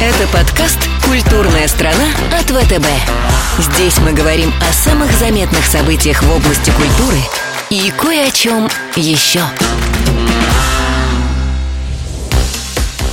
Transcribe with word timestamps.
Это 0.00 0.28
подкаст 0.32 0.78
«Культурная 1.04 1.66
страна» 1.66 2.04
от 2.32 2.44
ВТБ. 2.44 2.86
Здесь 3.58 3.98
мы 3.98 4.12
говорим 4.12 4.52
о 4.60 4.72
самых 4.72 5.10
заметных 5.18 5.64
событиях 5.64 6.22
в 6.22 6.30
области 6.30 6.70
культуры 6.70 7.18
и 7.68 7.90
кое 7.98 8.28
о 8.28 8.30
чем 8.30 8.68
еще. 8.94 9.40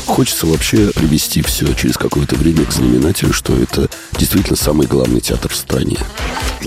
Хочется 0.06 0.46
вообще 0.46 0.92
привести 0.92 1.42
все 1.42 1.74
через 1.74 1.98
какое-то 1.98 2.36
время 2.36 2.64
к 2.66 2.72
знаменателю, 2.72 3.34
что 3.34 3.58
это 3.58 3.90
действительно 4.20 4.56
самый 4.56 4.86
главный 4.86 5.22
театр 5.22 5.52
в 5.52 5.56
стране. 5.56 5.98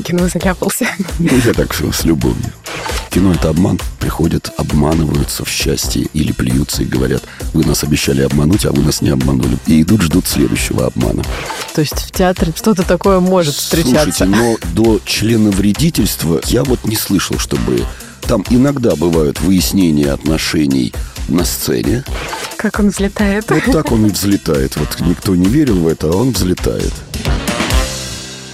Кино 0.04 0.26
заляпался. 0.26 0.88
Ну, 1.20 1.30
я 1.44 1.52
так 1.52 1.72
с 1.72 2.04
любовью. 2.04 2.52
Кино— 3.10 3.32
это 3.34 3.50
обман. 3.50 3.78
Приходят, 3.98 4.50
обманываются 4.56 5.44
в 5.44 5.48
счастье 5.48 6.06
или 6.12 6.32
плюются 6.32 6.82
и 6.82 6.86
говорят, 6.86 7.22
вы 7.54 7.64
нас 7.64 7.82
обещали 7.84 8.22
обмануть, 8.22 8.64
а 8.66 8.72
вы 8.72 8.82
нас 8.82 9.00
не 9.00 9.10
обманули. 9.10 9.58
И 9.66 9.82
идут, 9.82 10.02
ждут 10.02 10.26
следующего 10.26 10.86
обмана. 10.86 11.22
То 11.74 11.80
есть 11.80 11.94
в 11.94 12.10
театре 12.12 12.52
что-то 12.54 12.82
такое 12.82 13.20
может 13.20 13.54
встречаться? 13.54 14.24
Слушайте, 14.24 14.24
но 14.26 14.56
до 14.74 15.00
члена 15.04 15.50
вредительства 15.50 16.40
я 16.46 16.64
вот 16.64 16.84
не 16.84 16.96
слышал, 16.96 17.38
чтобы... 17.38 17.84
Там 18.22 18.44
иногда 18.50 18.94
бывают 18.94 19.40
выяснения 19.40 20.12
отношений 20.12 20.92
на 21.28 21.44
сцене. 21.44 22.04
Как 22.58 22.78
он 22.78 22.90
взлетает. 22.90 23.48
Вот 23.48 23.64
так 23.72 23.90
он 23.90 24.04
и 24.06 24.10
взлетает. 24.10 24.76
Вот 24.76 25.00
никто 25.00 25.34
не 25.34 25.46
верил 25.46 25.78
в 25.80 25.88
это, 25.88 26.08
а 26.08 26.16
он 26.16 26.32
взлетает. 26.32 26.92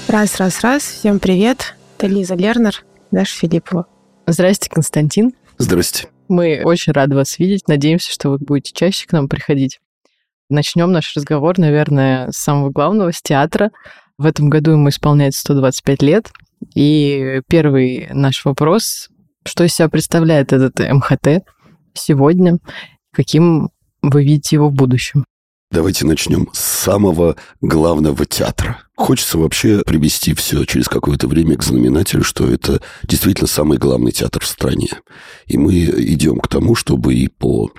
Раз, 0.07 0.37
раз, 0.37 0.61
раз. 0.61 0.84
Всем 0.84 1.19
привет. 1.19 1.75
Это 1.98 2.07
Лиза 2.07 2.37
Лернер, 2.37 2.84
Даша 3.11 3.37
Филиппова. 3.37 3.87
Здрасте, 4.27 4.70
Константин. 4.70 5.33
Здрасте. 5.59 6.09
Мы 6.28 6.62
очень 6.64 6.92
рады 6.92 7.14
вас 7.14 7.38
видеть. 7.38 7.69
Надеемся, 7.69 8.10
что 8.10 8.30
вы 8.30 8.38
будете 8.38 8.73
чаще 8.73 9.06
к 9.06 9.12
нам 9.12 9.28
приходить. 9.28 9.80
Начнем 10.48 10.92
наш 10.92 11.14
разговор, 11.16 11.58
наверное, 11.58 12.31
с 12.31 12.36
самого 12.39 12.70
главного, 12.70 13.12
с 13.12 13.20
театра. 13.20 13.70
В 14.16 14.25
этом 14.27 14.48
году 14.48 14.72
ему 14.72 14.89
исполняется 14.89 15.41
125 15.41 16.03
лет. 16.03 16.33
И 16.75 17.41
первый 17.48 18.08
наш 18.12 18.44
вопрос, 18.44 19.08
что 19.44 19.64
из 19.64 19.75
себя 19.75 19.89
представляет 19.89 20.53
этот 20.53 20.78
МХТ 20.78 21.44
сегодня, 21.92 22.59
каким 23.12 23.70
вы 24.00 24.25
видите 24.25 24.56
его 24.56 24.69
в 24.70 24.75
будущем? 24.75 25.25
Давайте 25.70 26.06
начнем 26.06 26.48
с 26.53 26.61
самого 26.61 27.36
главного 27.61 28.25
театра. 28.27 28.84
Хочется 28.97 29.39
вообще 29.39 29.83
привести 29.84 30.34
все 30.34 30.64
через 30.64 30.89
какое-то 30.89 31.27
время 31.27 31.56
к 31.56 31.64
знаменателю, 31.64 32.23
что 32.23 32.48
это 32.48 32.81
действительно 33.03 33.48
самый 33.48 33.77
главный 33.78 34.12
театр 34.12 34.42
в 34.42 34.47
стране. 34.47 34.89
И 35.47 35.59
мы 35.59 35.75
идем 35.75 36.39
к 36.39 36.48
тому, 36.48 36.75
чтобы 36.75 37.15
и 37.15 37.28
по 37.28 37.72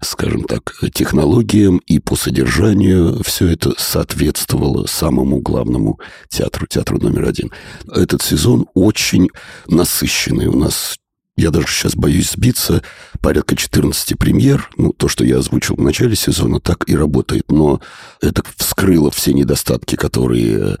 скажем 0.00 0.44
так, 0.44 0.74
технологиям 0.92 1.78
и 1.86 1.98
по 1.98 2.16
содержанию 2.16 3.22
все 3.24 3.48
это 3.48 3.74
соответствовало 3.78 4.86
самому 4.86 5.40
главному 5.40 6.00
театру, 6.28 6.66
театру 6.66 6.98
номер 6.98 7.28
один. 7.28 7.52
Этот 7.90 8.22
сезон 8.22 8.66
очень 8.74 9.28
насыщенный. 9.66 10.46
У 10.46 10.58
нас 10.58 10.96
я 11.38 11.50
даже 11.50 11.68
сейчас 11.68 11.94
боюсь 11.94 12.32
сбиться, 12.32 12.82
порядка 13.20 13.54
14 13.54 14.18
премьер, 14.18 14.68
ну, 14.76 14.92
то, 14.92 15.06
что 15.08 15.24
я 15.24 15.38
озвучил 15.38 15.76
в 15.76 15.80
начале 15.80 16.16
сезона, 16.16 16.58
так 16.60 16.88
и 16.88 16.96
работает, 16.96 17.44
но 17.50 17.80
это 18.20 18.42
вскрыло 18.56 19.10
все 19.12 19.32
недостатки, 19.32 19.94
которые 19.94 20.78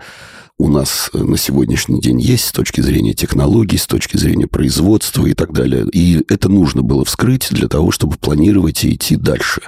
у 0.58 0.68
нас 0.68 1.10
на 1.12 1.36
сегодняшний 1.36 2.00
день 2.00 2.20
есть 2.20 2.46
с 2.46 2.52
точки 2.52 2.80
зрения 2.80 3.14
технологий, 3.14 3.78
с 3.78 3.86
точки 3.86 4.16
зрения 4.16 4.48
производства 4.48 5.24
и 5.26 5.32
так 5.32 5.52
далее. 5.52 5.86
И 5.92 6.24
это 6.28 6.48
нужно 6.48 6.82
было 6.82 7.04
вскрыть 7.04 7.46
для 7.50 7.68
того, 7.68 7.92
чтобы 7.92 8.16
планировать 8.16 8.82
и 8.82 8.94
идти 8.94 9.14
дальше. 9.14 9.62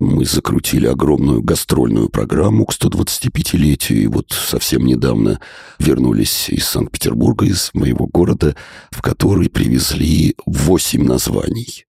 Мы 0.00 0.24
закрутили 0.24 0.86
огромную 0.86 1.40
гастрольную 1.42 2.08
программу 2.08 2.66
к 2.66 2.72
125-летию, 2.72 4.02
и 4.02 4.06
вот 4.08 4.32
совсем 4.32 4.84
недавно 4.84 5.40
вернулись 5.78 6.48
из 6.50 6.66
Санкт-Петербурга, 6.66 7.46
из 7.46 7.70
моего 7.74 8.06
города, 8.06 8.56
в 8.90 9.02
который 9.02 9.48
привезли 9.48 10.34
8 10.46 11.04
названий. 11.04 11.86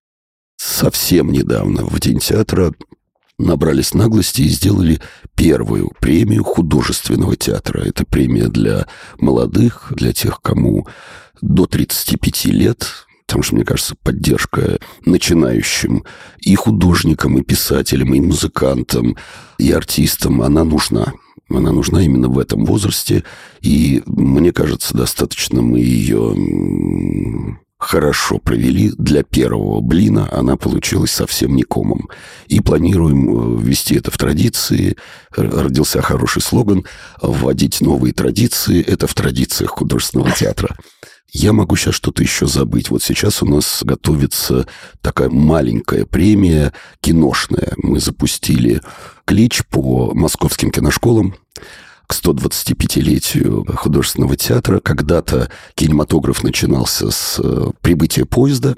Совсем 0.56 1.32
недавно, 1.32 1.84
в 1.84 2.00
День 2.00 2.20
театра, 2.20 2.74
набрались 3.38 3.94
наглости 3.94 4.44
и 4.44 4.50
сделали 4.50 5.02
первую 5.36 5.92
премию 6.00 6.44
художественного 6.44 7.36
театра. 7.36 7.82
Это 7.82 8.06
премия 8.06 8.48
для 8.48 8.88
молодых, 9.18 9.92
для 9.96 10.14
тех, 10.14 10.42
кому 10.42 10.88
до 11.42 11.66
35 11.66 12.46
лет, 12.46 13.05
Потому 13.28 13.44
что, 13.44 13.56
мне 13.56 13.66
кажется, 13.66 13.96
поддержка 14.04 14.78
начинающим 15.06 16.04
и 16.40 16.56
художникам, 16.56 17.38
и 17.38 17.44
писателям, 17.44 18.14
и 18.14 18.22
музыкантам, 18.22 19.18
и 19.58 19.72
артистам, 19.72 20.42
она 20.42 20.64
нужна. 20.64 21.14
Она 21.50 21.72
нужна 21.72 22.02
именно 22.04 22.28
в 22.28 22.40
этом 22.40 22.66
возрасте. 22.66 23.24
И 23.62 24.04
мне 24.06 24.52
кажется, 24.52 24.96
достаточно 24.96 25.62
мы 25.62 25.80
ее 25.80 26.36
хорошо 27.78 28.40
провели. 28.40 28.92
Для 28.98 29.24
первого 29.24 29.82
блина 29.82 30.28
она 30.32 30.58
получилась 30.58 31.12
совсем 31.12 31.56
не 31.56 31.64
комом. 31.64 32.10
И 32.48 32.60
планируем 32.60 33.30
э, 33.30 33.62
ввести 33.62 33.96
это 33.96 34.12
в 34.12 34.18
традиции. 34.18 34.98
Родился 35.36 36.02
хороший 36.02 36.42
слоган 36.42 36.86
«Вводить 37.22 37.82
новые 37.82 38.14
традиции»— 38.14 38.82
это 38.88 39.08
в 39.08 39.14
традициях 39.14 39.72
художественного 39.72 40.32
театра. 40.32 40.76
Я 41.38 41.52
могу 41.52 41.76
сейчас 41.76 41.96
что-то 41.96 42.24
еще 42.24 42.48
забыть. 42.48 42.90
Вот 42.90 43.04
сейчас 43.04 43.44
у 43.44 43.46
нас 43.46 43.82
готовится 43.84 44.66
такая 45.02 45.28
маленькая 45.28 46.06
премия 46.06 46.72
киношная. 47.02 47.74
Мы 47.76 48.00
запустили 48.00 48.82
клич 49.26 49.66
по 49.66 50.14
московским 50.14 50.72
киношколам 50.72 51.36
к 52.08 52.14
125-летию 52.14 53.66
художественного 53.76 54.38
театра. 54.38 54.80
Когда-то 54.80 55.52
кинематограф 55.74 56.42
начинался 56.42 57.12
с 57.12 57.38
э, 57.44 57.72
прибытия 57.82 58.24
поезда, 58.24 58.76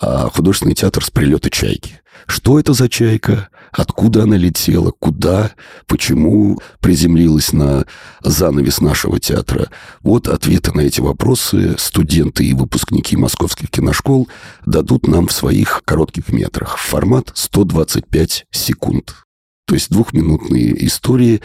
художественный 0.00 0.74
театр 0.74 1.04
с 1.04 1.10
прилета 1.10 1.50
чайки. 1.50 2.00
Что 2.26 2.58
это 2.58 2.72
за 2.72 2.88
чайка? 2.88 3.48
Откуда 3.72 4.24
она 4.24 4.36
летела? 4.36 4.92
Куда? 4.98 5.52
Почему 5.86 6.58
приземлилась 6.80 7.52
на 7.52 7.86
занавес 8.22 8.80
нашего 8.80 9.20
театра? 9.20 9.68
Вот 10.02 10.28
ответы 10.28 10.72
на 10.72 10.80
эти 10.80 11.00
вопросы 11.00 11.76
студенты 11.78 12.44
и 12.44 12.54
выпускники 12.54 13.16
московских 13.16 13.70
киношкол 13.70 14.28
дадут 14.66 15.06
нам 15.06 15.28
в 15.28 15.32
своих 15.32 15.82
коротких 15.84 16.30
метрах. 16.30 16.78
Формат 16.78 17.30
125 17.34 18.46
секунд. 18.50 19.14
То 19.70 19.74
есть 19.74 19.88
двухминутные 19.88 20.84
истории, 20.84 21.42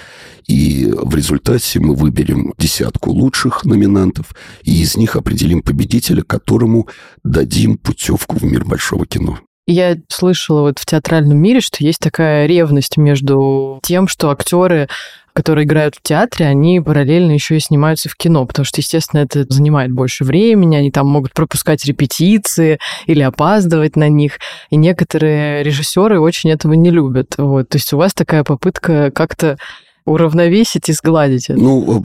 и 0.47 0.91
в 0.91 1.13
результате 1.16 1.80
мы 1.80 1.94
выберем 1.94 2.56
десятку 2.58 3.12
лучших 3.12 3.66
номинантов, 3.66 4.34
и 4.63 4.81
из 4.81 4.97
них 4.97 5.16
определим 5.16 5.62
победителя, 5.62 6.24
которому 6.24 6.88
дадим 7.24 7.78
путевку 7.78 8.38
в 8.38 8.44
мир 8.44 8.66
большого 8.66 9.06
кино. 9.06 9.38
Я 9.68 9.97
слышала 10.09 10.62
вот 10.62 10.80
в 10.80 10.88
театральном 10.88 11.38
мире, 11.38 11.62
что 11.62 11.84
есть 11.84 12.00
такая 12.00 12.47
ревность 12.47 12.97
между 12.97 13.80
тем, 13.84 14.08
что 14.08 14.31
актеры 14.31 14.90
которые 15.35 15.66
играют 15.66 15.96
в 15.96 16.01
театре, 16.01 16.47
они 16.47 16.79
параллельно 16.79 17.34
еще 17.34 17.57
и 17.57 17.59
снимаются 17.59 18.07
в 18.07 18.16
кино, 18.16 18.46
потому 18.46 18.66
что, 18.66 18.79
естественно, 18.79 19.19
это 19.19 19.46
занимает 19.50 19.91
больше 19.91 20.23
времени, 20.23 20.78
они 20.78 20.91
там 20.91 21.07
могут 21.07 21.34
пропускать 21.34 21.84
репетиции 21.84 22.79
или 23.06 23.22
опаздывать 23.22 23.97
на 23.97 24.07
них, 24.07 24.40
и 24.69 24.78
некоторые 24.78 25.62
режиссеры 25.62 26.22
очень 26.22 26.51
этого 26.51 26.73
не 26.73 26.90
любят. 26.90 27.35
Вот. 27.38 27.68
То 27.68 27.78
есть 27.78 27.91
у 27.91 27.97
вас 27.97 28.13
такая 28.13 28.46
попытка 28.46 29.12
как-то 29.12 29.57
уравновесить 30.05 30.89
и 30.89 30.93
сгладить 30.93 31.49
это? 31.49 31.59
Ну, 31.59 32.01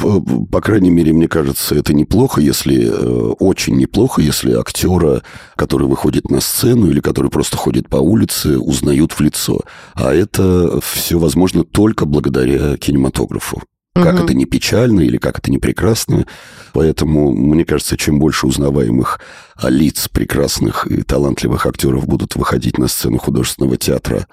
по 0.51 0.61
крайней 0.61 0.91
мере, 0.91 1.13
мне 1.13 1.29
кажется, 1.29 1.75
это 1.75 1.93
неплохо, 1.93 2.41
если 2.41 2.87
э, 2.87 3.35
очень 3.39 3.77
неплохо, 3.77 4.23
если 4.23 4.53
актера, 4.53 5.23
который 5.57 5.87
выходит 5.87 6.31
на 6.31 6.41
сцену 6.41 6.91
или 6.91 7.01
который 7.01 7.31
просто 7.31 7.57
ходит 7.57 7.89
по 7.89 7.97
улице, 7.97 8.59
узнают 8.59 9.13
в 9.13 9.21
лицо. 9.21 9.61
А 9.95 10.15
это 10.15 10.81
все 10.81 11.19
возможно 11.19 11.65
только 11.65 12.07
благодаря 12.07 12.77
кинематографу. 12.77 13.63
Как 13.95 14.15
угу. 14.15 14.25
это 14.25 14.35
не 14.35 14.45
печально 14.45 15.01
или 15.01 15.19
как 15.19 15.41
это 15.41 15.51
не 15.51 15.59
прекрасно. 15.59 16.25
Поэтому, 16.73 17.33
мне 17.35 17.65
кажется, 17.65 17.97
чем 17.97 18.21
больше 18.21 18.47
узнаваемых 18.47 19.21
лиц 19.65 20.09
прекрасных 20.09 20.87
и 20.87 21.03
талантливых 21.03 21.67
актеров 21.67 22.07
будут 22.07 22.37
выходить 22.37 22.79
на 22.79 22.87
сцену 22.87 23.19
художественного 23.19 23.77
театра, 23.77 24.27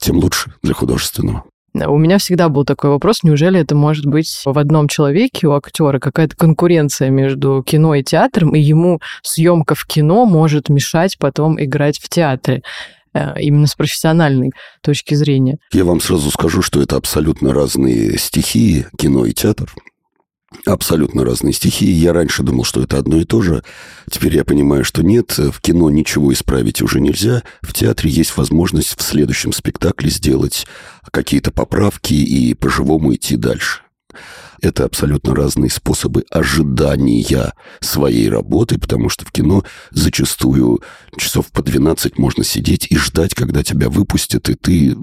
тем 0.00 0.16
лучше 0.16 0.54
для 0.62 0.72
художественного. 0.72 1.44
У 1.74 1.96
меня 1.96 2.18
всегда 2.18 2.48
был 2.48 2.64
такой 2.64 2.90
вопрос, 2.90 3.22
неужели 3.22 3.58
это 3.58 3.74
может 3.74 4.04
быть 4.04 4.42
в 4.44 4.58
одном 4.58 4.88
человеке 4.88 5.46
у 5.46 5.52
актера 5.52 5.98
какая-то 5.98 6.36
конкуренция 6.36 7.08
между 7.08 7.62
кино 7.66 7.94
и 7.94 8.02
театром, 8.02 8.54
и 8.54 8.60
ему 8.60 9.00
съемка 9.22 9.74
в 9.74 9.86
кино 9.86 10.26
может 10.26 10.68
мешать 10.68 11.16
потом 11.18 11.62
играть 11.62 11.98
в 11.98 12.08
театре 12.10 12.62
э, 13.14 13.40
именно 13.40 13.66
с 13.66 13.74
профессиональной 13.74 14.50
точки 14.82 15.14
зрения. 15.14 15.58
Я 15.72 15.84
вам 15.84 16.00
сразу 16.00 16.30
скажу, 16.30 16.60
что 16.60 16.82
это 16.82 16.96
абсолютно 16.96 17.54
разные 17.54 18.18
стихии, 18.18 18.86
кино 18.98 19.24
и 19.24 19.32
театр. 19.32 19.72
Абсолютно 20.66 21.24
разные 21.24 21.52
стихии. 21.52 21.90
Я 21.90 22.12
раньше 22.12 22.42
думал, 22.42 22.64
что 22.64 22.82
это 22.82 22.98
одно 22.98 23.18
и 23.18 23.24
то 23.24 23.42
же. 23.42 23.62
Теперь 24.10 24.36
я 24.36 24.44
понимаю, 24.44 24.84
что 24.84 25.02
нет. 25.02 25.36
В 25.38 25.60
кино 25.60 25.90
ничего 25.90 26.32
исправить 26.32 26.82
уже 26.82 27.00
нельзя. 27.00 27.42
В 27.60 27.72
театре 27.72 28.10
есть 28.10 28.36
возможность 28.36 28.98
в 28.98 29.02
следующем 29.02 29.52
спектакле 29.52 30.10
сделать 30.10 30.66
какие-то 31.10 31.50
поправки 31.50 32.14
и 32.14 32.54
по-живому 32.54 33.14
идти 33.14 33.36
дальше. 33.36 33.80
Это 34.62 34.84
абсолютно 34.84 35.34
разные 35.34 35.70
способы 35.70 36.24
ожидания 36.30 37.52
своей 37.80 38.28
работы, 38.28 38.78
потому 38.78 39.08
что 39.08 39.24
в 39.24 39.32
кино 39.32 39.64
зачастую 39.90 40.82
часов 41.18 41.50
по 41.50 41.62
12 41.62 42.16
можно 42.16 42.44
сидеть 42.44 42.86
и 42.88 42.96
ждать, 42.96 43.34
когда 43.34 43.64
тебя 43.64 43.88
выпустят, 43.88 44.48
и 44.48 44.54
ты 44.54 44.96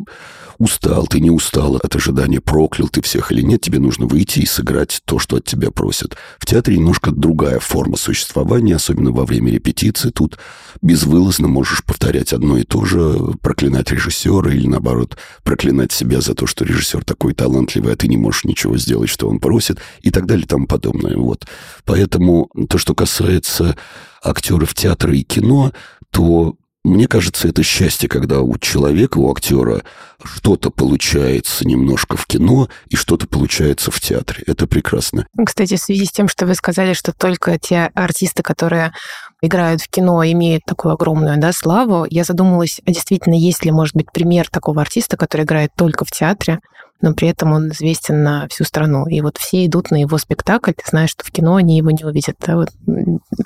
устал, 0.59 1.07
ты 1.07 1.21
не 1.21 1.31
устал 1.31 1.77
от 1.77 1.95
ожидания, 1.95 2.41
проклял 2.41 2.89
ты 2.89 3.01
всех 3.01 3.31
или 3.31 3.41
нет, 3.41 3.61
тебе 3.61 3.79
нужно 3.79 4.05
выйти 4.05 4.41
и 4.41 4.45
сыграть 4.45 5.01
то, 5.05 5.17
что 5.17 5.37
от 5.37 5.45
тебя 5.45 5.71
просят. 5.71 6.17
В 6.37 6.45
театре 6.45 6.77
немножко 6.77 7.11
другая 7.11 7.59
форма 7.59 7.97
существования, 7.97 8.75
особенно 8.75 9.11
во 9.11 9.25
время 9.25 9.51
репетиции. 9.51 10.09
Тут 10.09 10.37
безвылазно 10.81 11.47
можешь 11.47 11.83
повторять 11.83 12.33
одно 12.33 12.57
и 12.57 12.63
то 12.63 12.83
же, 12.85 13.17
проклинать 13.41 13.91
режиссера 13.91 14.51
или, 14.51 14.67
наоборот, 14.67 15.17
проклинать 15.43 15.93
себя 15.93 16.19
за 16.19 16.35
то, 16.35 16.45
что 16.45 16.65
режиссер 16.65 17.05
такой 17.05 17.33
талантливый, 17.33 17.93
а 17.93 17.95
ты 17.95 18.09
не 18.09 18.17
можешь 18.17 18.43
ничего 18.43 18.77
сделать, 18.77 19.09
что 19.09 19.29
он 19.29 19.39
просит, 19.39 19.79
и 20.01 20.11
так 20.11 20.25
далее 20.25 20.43
и 20.43 20.47
тому 20.47 20.67
подобное. 20.67 21.15
Вот. 21.15 21.47
Поэтому 21.85 22.49
то, 22.69 22.77
что 22.77 22.93
касается 22.93 23.77
актеров 24.21 24.75
театра 24.75 25.15
и 25.15 25.23
кино, 25.23 25.71
то 26.11 26.55
мне 26.85 27.07
кажется, 27.07 27.49
это 27.49 27.61
счастье, 27.61 28.07
когда 28.07 28.39
у 28.39 28.57
человека, 28.57 29.17
у 29.17 29.29
актера 29.31 29.83
что-то 30.23 30.69
получается 30.69 31.67
немножко 31.67 32.15
в 32.15 32.25
кино 32.25 32.69
и 32.87 32.95
что-то 32.95 33.27
получается 33.27 33.91
в 33.91 33.99
театре. 33.99 34.43
Это 34.47 34.65
прекрасно. 34.65 35.27
Кстати, 35.45 35.75
в 35.75 35.81
связи 35.81 36.05
с 36.05 36.11
тем, 36.11 36.29
что 36.29 36.45
вы 36.45 36.55
сказали, 36.55 36.93
что 36.93 37.11
только 37.11 37.59
те 37.59 37.91
артисты, 37.95 38.43
которые 38.43 38.93
играют 39.41 39.81
в 39.81 39.89
кино, 39.89 40.23
имеют 40.23 40.63
такую 40.65 40.93
огромную 40.93 41.37
да, 41.37 41.51
славу, 41.51 42.05
я 42.09 42.23
задумалась, 42.23 42.79
а 42.85 42.91
действительно, 42.91 43.33
есть 43.33 43.65
ли, 43.65 43.71
может 43.71 43.95
быть, 43.95 44.11
пример 44.11 44.49
такого 44.49 44.81
артиста, 44.81 45.17
который 45.17 45.43
играет 45.43 45.71
только 45.75 46.05
в 46.05 46.11
театре, 46.11 46.59
но 47.01 47.13
при 47.13 47.29
этом 47.29 47.53
он 47.53 47.69
известен 47.69 48.23
на 48.23 48.47
всю 48.49 48.63
страну. 48.63 49.07
И 49.07 49.21
вот 49.21 49.37
все 49.37 49.65
идут 49.65 49.91
на 49.91 50.01
его 50.01 50.17
спектакль, 50.17 50.71
ты 50.71 50.83
знаешь, 50.87 51.11
что 51.11 51.23
в 51.23 51.31
кино 51.31 51.55
они 51.55 51.77
его 51.77 51.91
не 51.91 52.03
увидят. 52.03 52.37
Да? 52.45 52.55
Вот, 52.55 52.69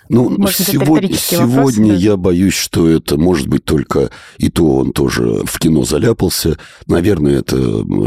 ну, 0.10 0.30
может, 0.30 0.58
сегодня, 0.58 1.14
сегодня 1.14 1.88
вопрос, 1.88 2.02
я 2.02 2.18
боюсь, 2.18 2.54
что 2.54 2.88
это 2.90 3.18
может 3.18 3.48
быть 3.48 3.64
только 3.64 4.10
и 4.38 4.50
то 4.50 4.78
он 4.78 4.94
тоже 4.94 5.42
в 5.44 5.60
кино 5.60 5.84
заляпался. 5.84 6.58
Наверное, 6.88 7.40
это 7.40 7.58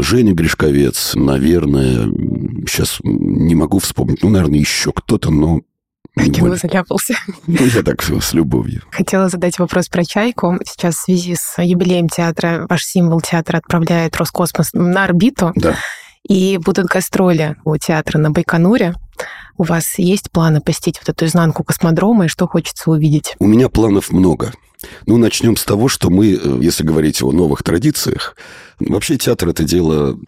Женя 0.01 0.33
Гришковец, 0.33 1.13
наверное, 1.15 2.05
сейчас 2.67 2.99
не 3.03 3.55
могу 3.55 3.79
вспомнить, 3.79 4.23
ну, 4.23 4.29
наверное, 4.29 4.59
еще 4.59 4.91
кто-то, 4.91 5.31
но 5.31 5.61
Кино 6.17 6.55
заляпался. 6.55 7.15
Ну, 7.47 7.65
я 7.65 7.83
так 7.83 8.01
с 8.03 8.33
любовью. 8.33 8.83
Хотела 8.91 9.29
задать 9.29 9.59
вопрос 9.59 9.87
про 9.87 10.03
«Чайку». 10.03 10.57
Сейчас 10.65 10.95
в 10.95 11.03
связи 11.03 11.35
с 11.35 11.61
юбилеем 11.61 12.09
театра 12.09 12.65
ваш 12.69 12.83
символ 12.83 13.21
театра 13.21 13.57
отправляет 13.57 14.15
Роскосмос 14.15 14.73
на 14.73 15.03
орбиту. 15.03 15.51
Да. 15.55 15.75
И 16.27 16.57
будут 16.57 16.87
гастроли 16.87 17.55
у 17.63 17.77
театра 17.77 18.17
на 18.19 18.31
Байконуре. 18.31 18.95
У 19.57 19.63
вас 19.63 19.97
есть 19.97 20.29
планы 20.31 20.61
посетить 20.61 20.99
вот 20.99 21.09
эту 21.09 21.25
изнанку 21.25 21.63
космодрома, 21.63 22.25
и 22.25 22.27
что 22.27 22.47
хочется 22.47 22.91
увидеть? 22.91 23.35
У 23.39 23.47
меня 23.47 23.69
планов 23.69 24.11
много. 24.11 24.51
Ну, 25.05 25.17
начнем 25.17 25.55
с 25.55 25.63
того, 25.63 25.87
что 25.87 26.09
мы, 26.09 26.33
э, 26.33 26.59
если 26.61 26.83
говорить 26.83 27.21
о 27.23 27.31
новых 27.31 27.63
традициях, 27.63 28.35
вообще 28.79 29.17
театр 29.17 29.49
это 29.49 29.63
дело, 29.63 30.19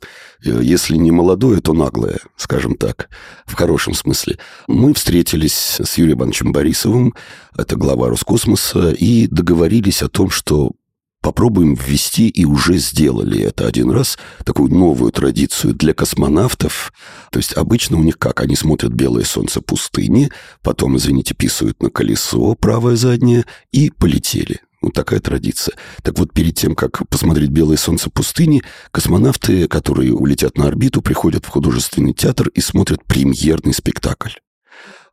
э, 0.43 0.59
если 0.63 0.95
не 0.97 1.11
молодое, 1.11 1.61
то 1.61 1.73
наглое, 1.73 2.19
скажем 2.35 2.75
так, 2.75 3.09
в 3.45 3.53
хорошем 3.53 3.93
смысле. 3.93 4.39
Мы 4.67 4.93
встретились 4.93 5.79
с 5.79 5.97
Юрием 5.97 6.19
Ивановичем 6.19 6.51
Борисовым, 6.51 7.13
это 7.55 7.75
глава 7.75 8.09
Роскосмоса, 8.09 8.91
и 8.91 9.27
договорились 9.27 10.01
о 10.01 10.09
том, 10.09 10.29
что 10.31 10.71
попробуем 11.21 11.75
ввести, 11.75 12.29
и 12.29 12.45
уже 12.45 12.77
сделали 12.77 13.41
это 13.41 13.67
один 13.67 13.91
раз, 13.91 14.17
такую 14.45 14.73
новую 14.73 15.11
традицию 15.11 15.73
для 15.73 15.93
космонавтов. 15.93 16.93
То 17.31 17.37
есть 17.39 17.53
обычно 17.53 17.97
у 17.97 18.03
них 18.03 18.17
как? 18.17 18.41
Они 18.41 18.55
смотрят 18.55 18.93
«Белое 18.93 19.23
солнце 19.23 19.61
пустыни», 19.61 20.29
потом, 20.61 20.97
извините, 20.97 21.35
писают 21.35 21.81
на 21.81 21.89
колесо 21.89 22.55
правое 22.55 22.95
заднее 22.95 23.45
и 23.71 23.89
полетели. 23.89 24.59
Вот 24.81 24.93
такая 24.93 25.19
традиция. 25.19 25.75
Так 26.03 26.17
вот, 26.17 26.31
перед 26.31 26.55
тем, 26.55 26.73
как 26.73 27.07
посмотреть 27.09 27.49
«Белое 27.49 27.77
солнце 27.77 28.09
пустыни», 28.09 28.63
космонавты, 28.91 29.67
которые 29.67 30.13
улетят 30.13 30.57
на 30.57 30.67
орбиту, 30.67 31.01
приходят 31.01 31.45
в 31.45 31.49
художественный 31.49 32.13
театр 32.13 32.47
и 32.49 32.61
смотрят 32.61 33.03
премьерный 33.03 33.73
спектакль. 33.73 34.31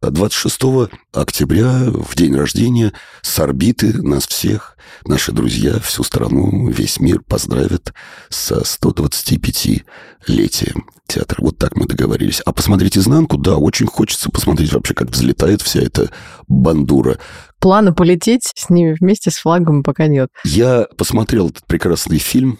26 0.03 0.91
октября, 1.13 1.91
в 1.91 2.15
день 2.15 2.37
рождения, 2.37 2.93
с 3.23 3.39
орбиты 3.39 4.03
нас 4.03 4.27
всех, 4.27 4.77
наши 5.05 5.33
друзья, 5.33 5.81
всю 5.81 6.05
страну, 6.05 6.69
весь 6.69 7.01
мир 7.01 7.23
поздравят 7.23 7.95
со 8.29 8.61
125-летием 8.61 10.85
театра. 11.07 11.39
Вот 11.41 11.57
так 11.59 11.77
мы 11.77 11.87
договорились. 11.87 12.43
А 12.45 12.53
посмотреть 12.53 12.99
изнанку, 12.99 13.39
да, 13.39 13.57
очень 13.57 13.87
хочется 13.87 14.31
посмотреть 14.31 14.73
вообще, 14.73 14.95
как 14.95 15.11
взлетает 15.11 15.63
вся 15.63 15.81
эта 15.81 16.11
бандура. 16.49 17.19
Плана 17.59 17.93
полететь 17.93 18.53
с 18.55 18.71
ними 18.71 18.97
вместе 18.99 19.31
с 19.31 19.37
флагом 19.37 19.83
пока 19.83 20.09
нет. 20.09 20.31
Я 20.45 20.87
посмотрел 20.97 21.49
этот 21.49 21.67
прекрасный 21.67 22.19
фильм, 22.19 22.59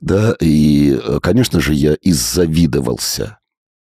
да, 0.00 0.34
и, 0.40 0.98
конечно 1.22 1.60
же, 1.60 1.74
я 1.74 1.96
иззавидовался 2.00 3.38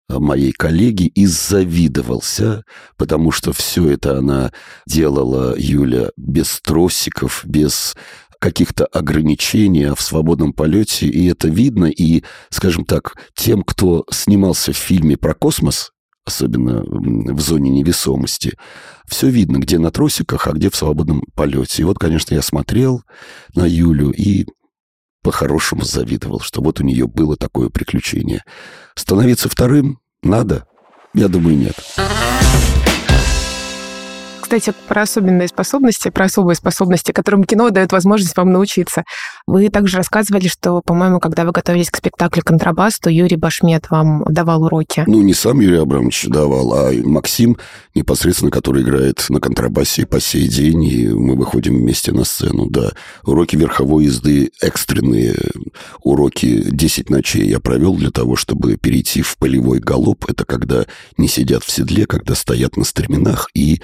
моей 0.09 0.53
коллеги 0.53 1.05
и 1.05 1.27
завидовался, 1.27 2.65
потому 2.97 3.33
что 3.33 3.53
все 3.53 3.91
это 3.91 4.19
она 4.19 4.53
делала, 4.87 5.55
Юля, 5.57 6.11
без 6.17 6.61
тросиков, 6.61 7.43
без 7.45 7.95
каких-то 8.39 8.87
ограничений, 8.87 9.85
а 9.85 9.95
в 9.95 10.01
свободном 10.01 10.53
полете, 10.53 11.07
и 11.07 11.27
это 11.27 11.49
видно, 11.49 11.87
и, 11.87 12.23
скажем 12.51 12.85
так, 12.85 13.15
тем, 13.35 13.63
кто 13.63 14.05
снимался 14.11 14.73
в 14.73 14.77
фильме 14.77 15.17
про 15.17 15.35
космос, 15.35 15.91
особенно 16.27 16.83
в 16.85 17.41
зоне 17.41 17.71
невесомости, 17.71 18.59
все 19.07 19.29
видно, 19.29 19.59
где 19.59 19.79
на 19.79 19.91
тросиках, 19.91 20.49
а 20.49 20.53
где 20.53 20.71
в 20.71 20.77
свободном 20.77 21.23
полете. 21.35 21.83
И 21.83 21.85
вот, 21.85 21.99
конечно, 21.99 22.35
я 22.35 22.43
смотрел 22.43 23.03
на 23.55 23.65
Юлю 23.65 24.11
и 24.11 24.45
по-хорошему 25.27 25.83
завидовал, 25.83 26.39
что 26.39 26.63
вот 26.63 26.79
у 26.79 26.85
нее 26.85 27.09
было 27.09 27.37
такое 27.37 27.69
приключение. 27.69 28.45
Становиться 28.95 29.49
вторым 29.49 29.99
надо? 30.23 30.69
Я 31.15 31.27
думаю, 31.27 31.57
нет. 31.57 31.75
Кстати, 34.47 34.73
про 34.87 35.03
особенные 35.03 35.49
способности, 35.49 36.09
про 36.09 36.27
особые 36.27 36.55
способности, 36.55 37.11
которым 37.11 37.43
кино 37.43 37.71
дает 37.71 37.91
возможность 37.91 38.37
вам 38.37 38.53
научиться. 38.53 39.03
Вы 39.45 39.71
также 39.71 39.97
рассказывали, 39.97 40.47
что, 40.47 40.83
по-моему, 40.83 41.19
когда 41.19 41.45
вы 41.45 41.51
готовились 41.51 41.91
к 41.91 41.97
спектаклю 41.97 42.45
«Контрабас», 42.45 43.01
то 43.01 43.11
Юрий 43.11 43.37
Башмет 43.37 43.91
вам 43.91 44.23
давал 44.29 44.63
уроки. 44.63 45.03
Ну, 45.09 45.21
не 45.23 45.35
сам 45.35 45.59
Юрий 45.59 45.79
Абрамович 45.79 46.27
давал, 46.29 46.75
а 46.75 46.93
Максим, 46.93 47.57
непосредственно, 47.97 48.53
который 48.53 48.83
играет 48.83 49.27
на 49.31 49.41
контрабасе 49.41 50.07
по 50.07 50.21
сей 50.21 50.47
день, 50.47 50.85
и 50.85 51.09
мы 51.09 51.35
выходим 51.35 51.79
вместе 51.79 52.13
на 52.13 52.23
сцену, 52.23 52.71
да. 52.71 52.93
Уроки 53.25 53.57
верховой 53.57 54.05
езды 54.05 54.53
экстренные, 54.63 55.35
уроки 56.05 56.71
10 56.71 57.11
ночей 57.11 57.49
я 57.49 57.59
провел 57.59 57.97
для 57.97 58.13
того, 58.13 58.37
чтобы 58.37 58.77
перейти 58.77 59.23
в 59.23 59.39
полевой 59.39 59.81
галоп. 59.81 60.25
Это 60.29 60.45
когда 60.45 60.85
не 61.17 61.27
сидят 61.27 61.65
в 61.65 61.73
седле, 61.73 62.07
когда 62.07 62.37
стоят 62.37 62.77
на 62.77 62.85
стременах 62.85 63.49
и 63.53 63.81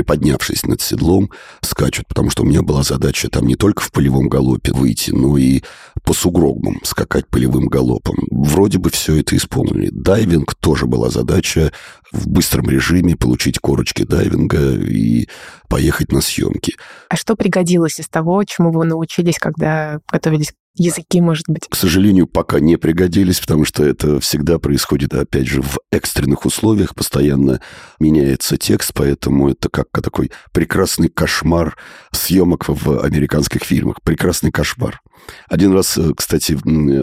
приподнявшись 0.00 0.64
над 0.64 0.80
седлом, 0.80 1.30
скачут, 1.60 2.06
потому 2.08 2.30
что 2.30 2.42
у 2.42 2.46
меня 2.46 2.62
была 2.62 2.82
задача 2.82 3.28
там 3.28 3.46
не 3.46 3.54
только 3.54 3.82
в 3.82 3.92
полевом 3.92 4.28
галопе 4.28 4.72
выйти, 4.72 5.10
но 5.10 5.36
и 5.36 5.62
по 6.04 6.14
сугробам 6.14 6.80
скакать 6.84 7.26
полевым 7.28 7.66
галопом. 7.66 8.16
Вроде 8.30 8.78
бы 8.78 8.88
все 8.90 9.16
это 9.16 9.36
исполнили. 9.36 9.90
Дайвинг 9.92 10.54
тоже 10.54 10.86
была 10.86 11.10
задача 11.10 11.72
в 12.12 12.28
быстром 12.28 12.70
режиме 12.70 13.14
получить 13.14 13.58
корочки 13.58 14.04
дайвинга 14.04 14.76
и 14.76 15.28
поехать 15.68 16.12
на 16.12 16.22
съемки. 16.22 16.76
А 17.10 17.16
что 17.16 17.36
пригодилось 17.36 18.00
из 18.00 18.08
того, 18.08 18.42
чему 18.44 18.72
вы 18.72 18.86
научились, 18.86 19.38
когда 19.38 20.00
готовились 20.10 20.54
языки, 20.80 21.20
может 21.20 21.44
быть? 21.48 21.68
К 21.68 21.76
сожалению, 21.76 22.26
пока 22.26 22.58
не 22.58 22.76
пригодились, 22.76 23.40
потому 23.40 23.64
что 23.64 23.84
это 23.84 24.18
всегда 24.20 24.58
происходит, 24.58 25.14
опять 25.14 25.46
же, 25.46 25.62
в 25.62 25.78
экстренных 25.92 26.46
условиях, 26.46 26.94
постоянно 26.94 27.60
меняется 27.98 28.56
текст, 28.56 28.92
поэтому 28.94 29.50
это 29.50 29.68
как 29.68 29.88
такой 29.92 30.32
прекрасный 30.52 31.08
кошмар 31.08 31.76
съемок 32.12 32.68
в 32.68 33.00
американских 33.04 33.62
фильмах. 33.62 34.00
Прекрасный 34.02 34.50
кошмар. 34.50 35.00
Один 35.48 35.72
раз, 35.72 35.98
э, 35.98 36.12
кстати, 36.16 36.58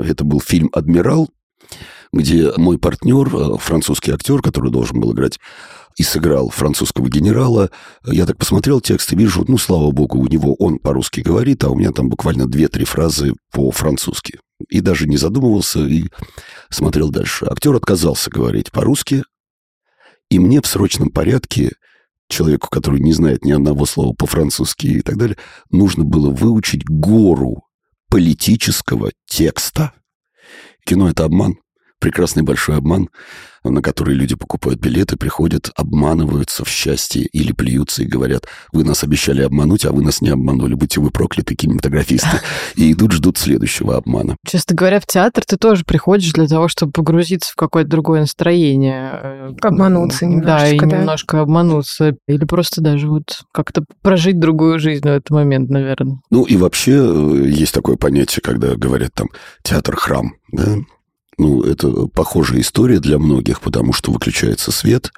это 0.10 0.24
был 0.24 0.42
фильм 0.42 0.70
«Адмирал», 0.74 1.30
где 2.12 2.52
мой 2.58 2.80
партнер, 2.80 3.28
э, 3.28 3.58
французский 3.60 4.12
актер, 4.12 4.42
который 4.42 4.72
должен 4.72 5.00
был 5.00 5.14
играть 5.14 5.40
и 5.98 6.04
сыграл 6.04 6.50
французского 6.50 7.10
генерала. 7.10 7.72
Я 8.06 8.26
так 8.28 8.38
посмотрел 8.38 8.80
текст 8.80 9.12
и 9.12 9.16
вижу, 9.16 9.44
ну, 9.48 9.58
слава 9.58 9.92
богу, 9.92 10.20
у 10.20 10.28
него 10.28 10.56
он 10.60 10.78
по-русски 10.78 11.22
говорит, 11.22 11.64
а 11.64 11.70
у 11.70 11.76
меня 11.76 11.92
там 11.92 12.08
буквально 12.08 12.48
две-три 12.48 12.86
фразы 12.86 13.34
по-французски. 13.52 14.40
И 14.70 14.80
даже 14.80 15.08
не 15.08 15.18
задумывался 15.18 15.80
и 15.80 16.06
смотрел 16.70 17.10
дальше. 17.10 17.46
Актер 17.50 17.76
отказался 17.76 18.30
говорить 18.30 18.72
по-русски, 18.72 19.24
И 20.30 20.40
мне 20.40 20.62
в 20.62 20.68
срочном 20.68 21.10
порядке, 21.10 21.72
человеку, 22.30 22.68
который 22.70 23.00
не 23.00 23.14
знает 23.14 23.44
ни 23.44 23.52
одного 23.52 23.86
слова 23.86 24.14
по-французски 24.14 24.88
и 24.88 25.02
так 25.02 25.18
далее, 25.18 25.38
нужно 25.72 26.04
было 26.04 26.30
выучить 26.30 26.86
гору 26.86 27.64
политического 28.10 29.12
текста. 29.26 29.94
Кино— 30.86 31.10
это 31.10 31.26
обман, 31.26 31.56
прекрасный 32.00 32.44
большой 32.44 32.78
обман 32.78 33.10
на 33.70 33.82
которые 33.82 34.16
люди 34.16 34.36
покупают 34.36 34.80
билеты, 34.80 35.18
приходят, 35.18 35.72
обманываются 35.76 36.64
в 36.66 36.70
счастье 36.70 37.24
или 37.24 37.52
плюются 37.52 38.04
и 38.04 38.06
говорят, 38.06 38.46
вы 38.72 38.84
нас 38.84 39.04
обещали 39.04 39.42
обмануть, 39.42 39.86
а 39.86 39.92
вы 39.92 40.04
нас 40.04 40.22
не 40.22 40.30
обманули, 40.30 40.74
будьте 40.74 41.00
вы 41.00 41.12
прокляты, 41.12 41.56
кинематографисты. 41.56 42.42
И 42.76 42.92
идут, 42.92 43.14
ждут 43.14 43.38
следующего 43.38 43.98
обмана. 43.98 44.36
Честно 44.46 44.76
говоря, 44.76 45.00
в 45.00 45.06
театр 45.06 45.44
ты 45.46 45.58
тоже 45.58 45.84
приходишь 45.86 46.34
для 46.34 46.48
того, 46.48 46.68
чтобы 46.68 46.92
погрузиться 46.92 47.52
в 47.52 47.56
какое-то 47.56 47.90
другое 47.90 48.22
настроение. 48.22 49.56
Обмануться 49.62 50.26
немножко, 50.26 50.48
да. 50.48 50.70
и 50.70 50.80
да. 50.80 50.86
немножко 50.86 51.42
обмануться. 51.42 52.16
Или 52.28 52.46
просто 52.46 52.82
даже 52.82 53.08
вот 53.08 53.42
как-то 53.52 53.84
прожить 54.02 54.40
другую 54.40 54.80
жизнь 54.80 55.04
в 55.04 55.12
этот 55.12 55.30
момент, 55.30 55.70
наверное. 55.70 56.20
Ну 56.30 56.44
и 56.44 56.58
вообще 56.58 56.94
э, 56.94 57.48
есть 57.48 57.74
такое 57.74 57.98
понятие, 57.98 58.42
когда 58.44 58.76
говорят 58.76 59.14
там 59.14 59.28
театр-храм, 59.64 60.34
да, 60.52 60.78
ну, 61.38 61.62
это 61.64 62.08
похожая 62.08 62.62
история 62.62 63.00
для 63.00 63.20
многих, 63.20 63.62
потому 63.62 63.94
что 63.94 64.12
выключается 64.12 64.72
свет, 64.72 65.12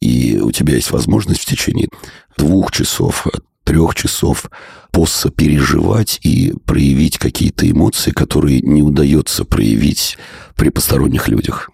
и 0.00 0.38
у 0.38 0.52
тебя 0.52 0.74
есть 0.74 0.90
возможность 0.90 1.40
в 1.40 1.46
течение 1.46 1.88
двух 2.36 2.70
часов, 2.72 3.26
трех 3.64 3.94
часов 3.94 4.50
переживать 5.30 6.20
и 6.22 6.52
проявить 6.64 7.18
какие-то 7.18 7.68
эмоции, 7.68 8.10
которые 8.10 8.60
не 8.60 8.82
удается 8.82 9.44
проявить 9.44 10.18
при 10.54 10.68
посторонних 10.68 11.28
людях. 11.28 11.70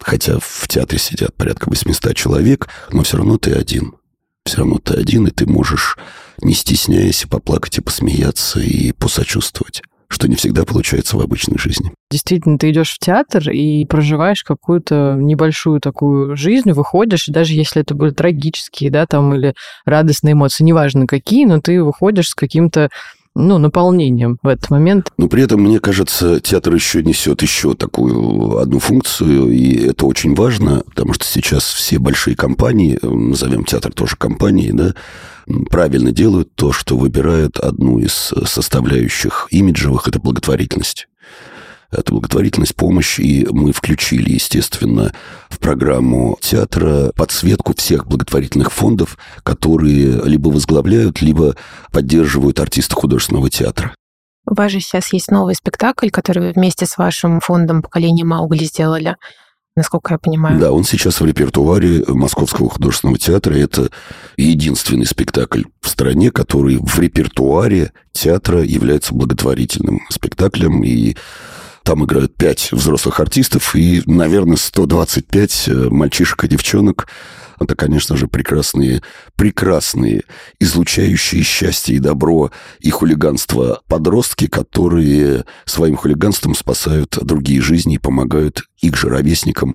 Хотя 0.00 0.38
в 0.40 0.68
театре 0.68 0.98
сидят 0.98 1.34
порядка 1.34 1.68
800 1.68 2.14
человек, 2.14 2.68
но 2.90 3.02
все 3.02 3.16
равно 3.16 3.38
ты 3.38 3.52
один. 3.52 3.94
Все 4.44 4.58
равно 4.58 4.78
ты 4.78 4.94
один, 4.94 5.26
и 5.26 5.30
ты 5.30 5.46
можешь, 5.46 5.96
не 6.40 6.54
стесняясь, 6.54 7.24
и 7.24 7.28
поплакать, 7.28 7.78
и 7.78 7.80
посмеяться, 7.80 8.60
и 8.60 8.92
посочувствовать 8.92 9.82
что 10.08 10.28
не 10.28 10.36
всегда 10.36 10.64
получается 10.64 11.16
в 11.16 11.20
обычной 11.20 11.58
жизни. 11.58 11.92
Действительно, 12.10 12.58
ты 12.58 12.70
идешь 12.70 12.92
в 12.92 12.98
театр 12.98 13.50
и 13.50 13.84
проживаешь 13.84 14.42
какую-то 14.42 15.16
небольшую 15.18 15.80
такую 15.80 16.36
жизнь, 16.36 16.72
выходишь, 16.72 17.28
и 17.28 17.32
даже 17.32 17.52
если 17.52 17.82
это 17.82 17.94
были 17.94 18.10
трагические, 18.10 18.90
да, 18.90 19.06
там, 19.06 19.34
или 19.34 19.54
радостные 19.84 20.32
эмоции, 20.32 20.64
неважно 20.64 21.06
какие, 21.06 21.44
но 21.44 21.60
ты 21.60 21.82
выходишь 21.82 22.30
с 22.30 22.34
каким-то 22.34 22.88
ну, 23.38 23.58
наполнением 23.58 24.38
в 24.42 24.48
этот 24.48 24.68
момент. 24.70 25.12
Но 25.16 25.28
при 25.28 25.44
этом, 25.44 25.62
мне 25.62 25.78
кажется, 25.78 26.40
театр 26.40 26.74
еще 26.74 27.02
несет 27.02 27.40
еще 27.40 27.74
такую 27.74 28.58
одну 28.58 28.80
функцию, 28.80 29.50
и 29.50 29.86
это 29.86 30.06
очень 30.06 30.34
важно, 30.34 30.82
потому 30.88 31.12
что 31.14 31.24
сейчас 31.24 31.64
все 31.64 31.98
большие 31.98 32.36
компании, 32.36 32.98
назовем 33.02 33.64
театр 33.64 33.92
тоже 33.92 34.16
компанией, 34.16 34.72
да, 34.72 34.94
правильно 35.70 36.10
делают 36.10 36.52
то, 36.54 36.72
что 36.72 36.96
выбирают 36.96 37.58
одну 37.58 37.98
из 37.98 38.32
составляющих 38.44 39.46
имиджевых– 39.50 40.06
это 40.08 40.18
благотворительность. 40.18 41.08
Это 41.90 42.12
благотворительность, 42.12 42.74
помощь, 42.74 43.18
и 43.18 43.46
мы 43.50 43.72
включили, 43.72 44.32
естественно, 44.32 45.12
в 45.48 45.58
программу 45.58 46.38
театра 46.40 47.12
подсветку 47.16 47.74
всех 47.74 48.06
благотворительных 48.06 48.70
фондов, 48.70 49.16
которые 49.42 50.20
либо 50.24 50.48
возглавляют, 50.48 51.22
либо 51.22 51.56
поддерживают 51.90 52.60
артисты 52.60 52.94
художественного 52.94 53.48
театра. 53.48 53.94
У 54.46 54.54
вас 54.54 54.70
же 54.70 54.80
сейчас 54.80 55.12
есть 55.12 55.30
новый 55.30 55.54
спектакль, 55.54 56.10
который 56.10 56.48
вы 56.48 56.52
вместе 56.52 56.84
с 56.86 56.98
вашим 56.98 57.40
фондом 57.40 57.82
поколения 57.82 58.24
Маугли 58.24 58.64
сделали 58.64 59.16
насколько 59.78 60.14
я 60.14 60.18
понимаю. 60.18 60.58
Да, 60.58 60.72
он 60.72 60.84
сейчас 60.84 61.20
в 61.20 61.24
репертуаре 61.24 62.04
Московского 62.08 62.68
художественного 62.68 63.16
театра. 63.16 63.54
Это 63.54 63.90
единственный 64.36 65.06
спектакль 65.06 65.62
в 65.80 65.88
стране, 65.88 66.30
который 66.32 66.78
в 66.78 66.98
репертуаре 66.98 67.92
театра 68.12 68.62
является 68.62 69.14
благотворительным 69.14 70.00
спектаклем. 70.10 70.82
И 70.82 71.16
там 71.88 72.04
играют 72.04 72.36
пять 72.36 72.70
взрослых 72.70 73.18
артистов 73.18 73.74
и, 73.74 74.02
наверное, 74.04 74.58
125 74.58 75.68
э, 75.68 75.72
мальчишек 75.88 76.44
и 76.44 76.48
девчонок 76.48 77.08
это, 77.58 77.74
конечно 77.74 78.14
же, 78.14 78.28
прекрасные, 78.28 79.00
прекрасные, 79.36 80.24
излучающие 80.60 81.42
счастье 81.42 81.96
и 81.96 81.98
добро 81.98 82.50
и 82.80 82.90
хулиганство 82.90 83.80
подростки, 83.88 84.48
которые 84.48 85.46
своим 85.64 85.96
хулиганством 85.96 86.54
спасают 86.54 87.16
другие 87.22 87.62
жизни 87.62 87.94
и 87.94 87.98
помогают 87.98 88.64
их 88.82 88.94
же 88.94 89.08
ровесникам 89.08 89.74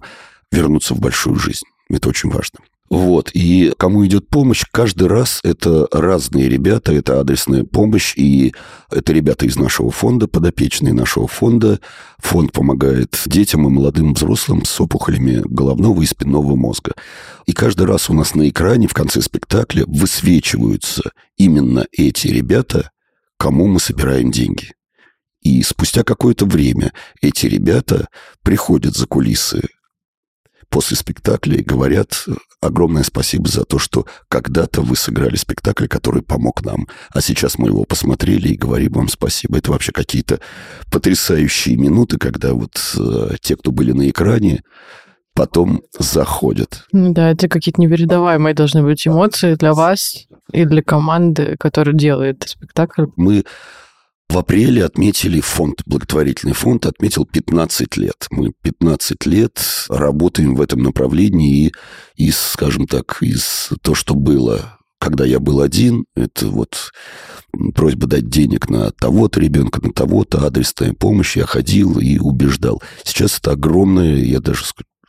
вернуться 0.52 0.94
в 0.94 1.00
большую 1.00 1.38
жизнь. 1.38 1.66
Это 1.90 2.10
очень 2.10 2.30
важно. 2.30 2.60
Вот, 2.94 3.32
и 3.34 3.74
кому 3.80 4.06
идет 4.06 4.28
помощь, 4.28 4.66
каждый 4.72 5.08
раз 5.08 5.40
это 5.44 5.88
разные 5.92 6.48
ребята, 6.48 6.94
это 6.94 7.20
адресная 7.20 7.64
помощь, 7.64 8.14
и 8.16 8.54
это 8.92 9.14
ребята 9.14 9.48
из 9.48 9.56
нашего 9.56 9.90
фонда, 9.90 10.28
подопечные 10.28 10.94
нашего 10.94 11.28
фонда. 11.28 11.80
Фонд 12.20 12.52
помогает 12.52 13.20
детям 13.26 13.66
и 13.66 13.72
молодым 13.72 14.14
взрослым 14.14 14.64
с 14.64 14.80
опухолями 14.80 15.42
головного 15.44 16.04
и 16.04 16.06
спинного 16.06 16.56
мозга. 16.56 16.94
И 17.48 17.54
каждый 17.54 17.88
раз 17.88 18.12
у 18.12 18.14
нас 18.14 18.36
на 18.36 18.48
экране 18.48 18.88
в 18.88 18.94
конце 18.94 19.24
спектакля 19.24 19.86
высвечиваются 19.88 21.02
именно 21.36 21.88
эти 21.94 22.28
ребята, 22.28 22.92
кому 23.38 23.66
мы 23.66 23.80
собираем 23.80 24.30
деньги. 24.30 24.74
И 25.42 25.64
спустя 25.64 26.04
какое-то 26.04 26.46
время 26.46 26.94
эти 27.24 27.48
ребята 27.48 28.08
приходят 28.44 28.96
за 28.96 29.08
кулисы 29.08 29.64
после 30.74 30.98
спектакля 30.98 31.58
и 31.58 31.64
говорят 31.64 32.26
огромное 32.60 33.04
спасибо 33.04 33.48
за 33.48 33.64
то, 33.64 33.78
что 33.78 34.08
когда-то 34.28 34.82
вы 34.82 34.96
сыграли 34.96 35.36
спектакль, 35.36 35.86
который 35.86 36.24
помог 36.24 36.66
нам, 36.66 36.88
а 37.12 37.22
сейчас 37.22 37.60
мы 37.60 37.68
его 37.68 37.84
посмотрели 37.84 38.50
и 38.50 38.58
говорим 38.58 38.94
вам 38.94 39.08
спасибо. 39.08 39.60
Это 39.60 39.72
вообще 39.72 39.92
какие-то 39.92 40.40
потрясающие 40.92 41.78
минуты, 41.78 42.18
когда 42.18 42.54
вот 42.54 42.72
э, 42.98 43.36
те, 43.40 43.56
кто 43.56 43.72
были 43.72 43.92
на 43.92 44.10
экране, 44.10 44.64
потом 45.36 45.84
заходят. 46.00 46.86
Да, 46.92 47.30
это 47.30 47.48
какие-то 47.48 47.80
непередаваемые 47.80 48.56
должны 48.56 48.82
быть 48.82 49.08
эмоции 49.08 49.54
для 49.54 49.76
вас 49.76 50.26
и 50.52 50.66
для 50.66 50.82
команды, 50.82 51.56
которая 51.60 51.94
делает 51.94 52.46
спектакль. 52.48 53.06
Мы 53.16 53.44
в 54.34 54.38
апреле 54.40 54.84
отметили 54.84 55.40
фонд, 55.40 55.84
благотворительный 55.86 56.56
фонд 56.56 56.88
отметил 56.88 57.24
15 57.24 57.98
лет. 57.98 58.26
Мы 58.32 58.52
15 58.64 59.28
лет 59.28 59.62
работаем 59.90 60.56
в 60.56 60.62
этом 60.62 60.82
направлении, 60.82 61.68
и 61.68 61.72
из, 62.16 62.38
скажем 62.40 62.88
так, 62.88 63.20
из 63.22 63.70
то, 63.84 63.94
что 63.94 64.16
было 64.16 64.80
когда 65.00 65.26
я 65.26 65.42
был 65.42 65.60
один, 65.60 66.06
это 66.16 66.48
вот 66.48 66.94
просьба 67.76 68.08
дать 68.08 68.30
денег 68.30 68.70
на 68.70 68.90
того-то 68.92 69.42
ребенка, 69.42 69.82
на 69.86 69.92
того-то, 69.92 70.48
адресная 70.48 70.94
помощь, 70.94 71.36
я 71.36 71.46
ходил 71.46 72.00
и 72.00 72.18
убеждал. 72.20 72.82
Сейчас 73.04 73.38
это 73.38 73.52
огромная, 73.52 74.16
я 74.16 74.40
даже 74.40 74.64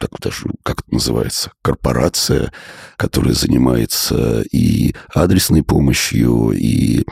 так 0.09 0.21
даже, 0.21 0.47
как 0.63 0.81
это 0.81 0.95
называется, 0.95 1.53
корпорация, 1.63 2.53
которая 2.97 3.33
занимается 3.33 4.43
и 4.53 4.95
адресной 5.15 5.63
помощью, 5.63 6.51
и 6.51 7.05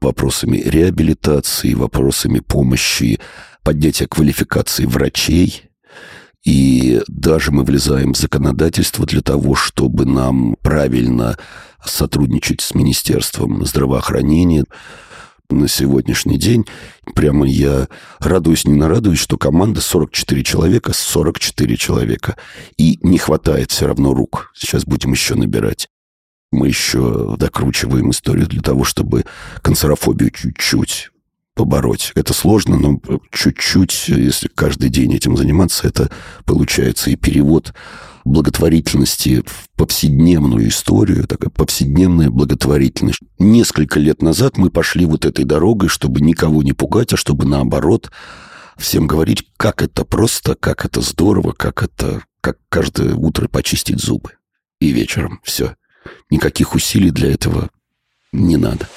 вопросами 0.00 0.56
реабилитации, 0.58 1.74
вопросами 1.74 2.40
помощи, 2.40 3.20
поднятия 3.62 4.08
квалификации 4.08 4.86
врачей. 4.86 5.70
И 6.44 7.00
даже 7.06 7.52
мы 7.52 7.62
влезаем 7.62 8.12
в 8.12 8.18
законодательство 8.18 9.06
для 9.06 9.20
того, 9.20 9.54
чтобы 9.54 10.04
нам 10.04 10.56
правильно 10.60 11.38
сотрудничать 11.84 12.60
с 12.60 12.74
Министерством 12.74 13.64
здравоохранения 13.64 14.64
на 15.52 15.68
сегодняшний 15.68 16.38
день. 16.38 16.66
Прямо 17.14 17.46
я 17.46 17.88
радуюсь, 18.18 18.64
не 18.64 18.74
нарадуюсь, 18.74 19.18
что 19.18 19.36
команда 19.36 19.80
44 19.80 20.42
человека, 20.42 20.92
44 20.92 21.76
человека. 21.76 22.36
И 22.76 22.98
не 23.02 23.18
хватает 23.18 23.70
все 23.70 23.86
равно 23.86 24.14
рук. 24.14 24.52
Сейчас 24.54 24.84
будем 24.84 25.12
еще 25.12 25.34
набирать 25.34 25.88
мы 26.52 26.68
еще 26.68 27.34
докручиваем 27.38 28.10
историю 28.10 28.46
для 28.46 28.60
того, 28.60 28.84
чтобы 28.84 29.24
канцерофобию 29.62 30.30
чуть-чуть 30.30 31.10
побороть. 31.54 32.12
Это 32.14 32.32
сложно, 32.32 32.78
но 32.78 33.00
чуть-чуть, 33.30 34.08
если 34.08 34.48
каждый 34.48 34.90
день 34.90 35.14
этим 35.14 35.36
заниматься, 35.36 35.88
это 35.88 36.10
получается 36.44 37.10
и 37.10 37.16
перевод 37.16 37.74
благотворительности 38.24 39.42
в 39.46 39.68
повседневную 39.76 40.68
историю, 40.68 41.26
такая 41.26 41.50
повседневная 41.50 42.30
благотворительность. 42.30 43.20
Несколько 43.38 43.98
лет 43.98 44.22
назад 44.22 44.56
мы 44.56 44.70
пошли 44.70 45.04
вот 45.06 45.24
этой 45.24 45.44
дорогой, 45.44 45.88
чтобы 45.88 46.20
никого 46.20 46.62
не 46.62 46.72
пугать, 46.72 47.12
а 47.12 47.16
чтобы 47.16 47.44
наоборот 47.44 48.10
всем 48.76 49.06
говорить, 49.06 49.44
как 49.56 49.82
это 49.82 50.04
просто, 50.04 50.54
как 50.54 50.84
это 50.84 51.00
здорово, 51.00 51.52
как 51.52 51.82
это, 51.82 52.22
как 52.40 52.58
каждое 52.68 53.14
утро 53.14 53.48
почистить 53.48 54.00
зубы. 54.00 54.32
И 54.80 54.90
вечером 54.90 55.40
все. 55.44 55.76
Никаких 56.30 56.74
усилий 56.74 57.10
для 57.10 57.32
этого 57.32 57.70
не 58.32 58.56
надо. 58.56 58.88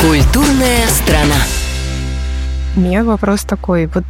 Культурная 0.00 0.86
страна. 0.88 1.36
У 2.76 2.80
меня 2.80 3.04
вопрос 3.04 3.42
такой. 3.42 3.86
Вот 3.86 4.04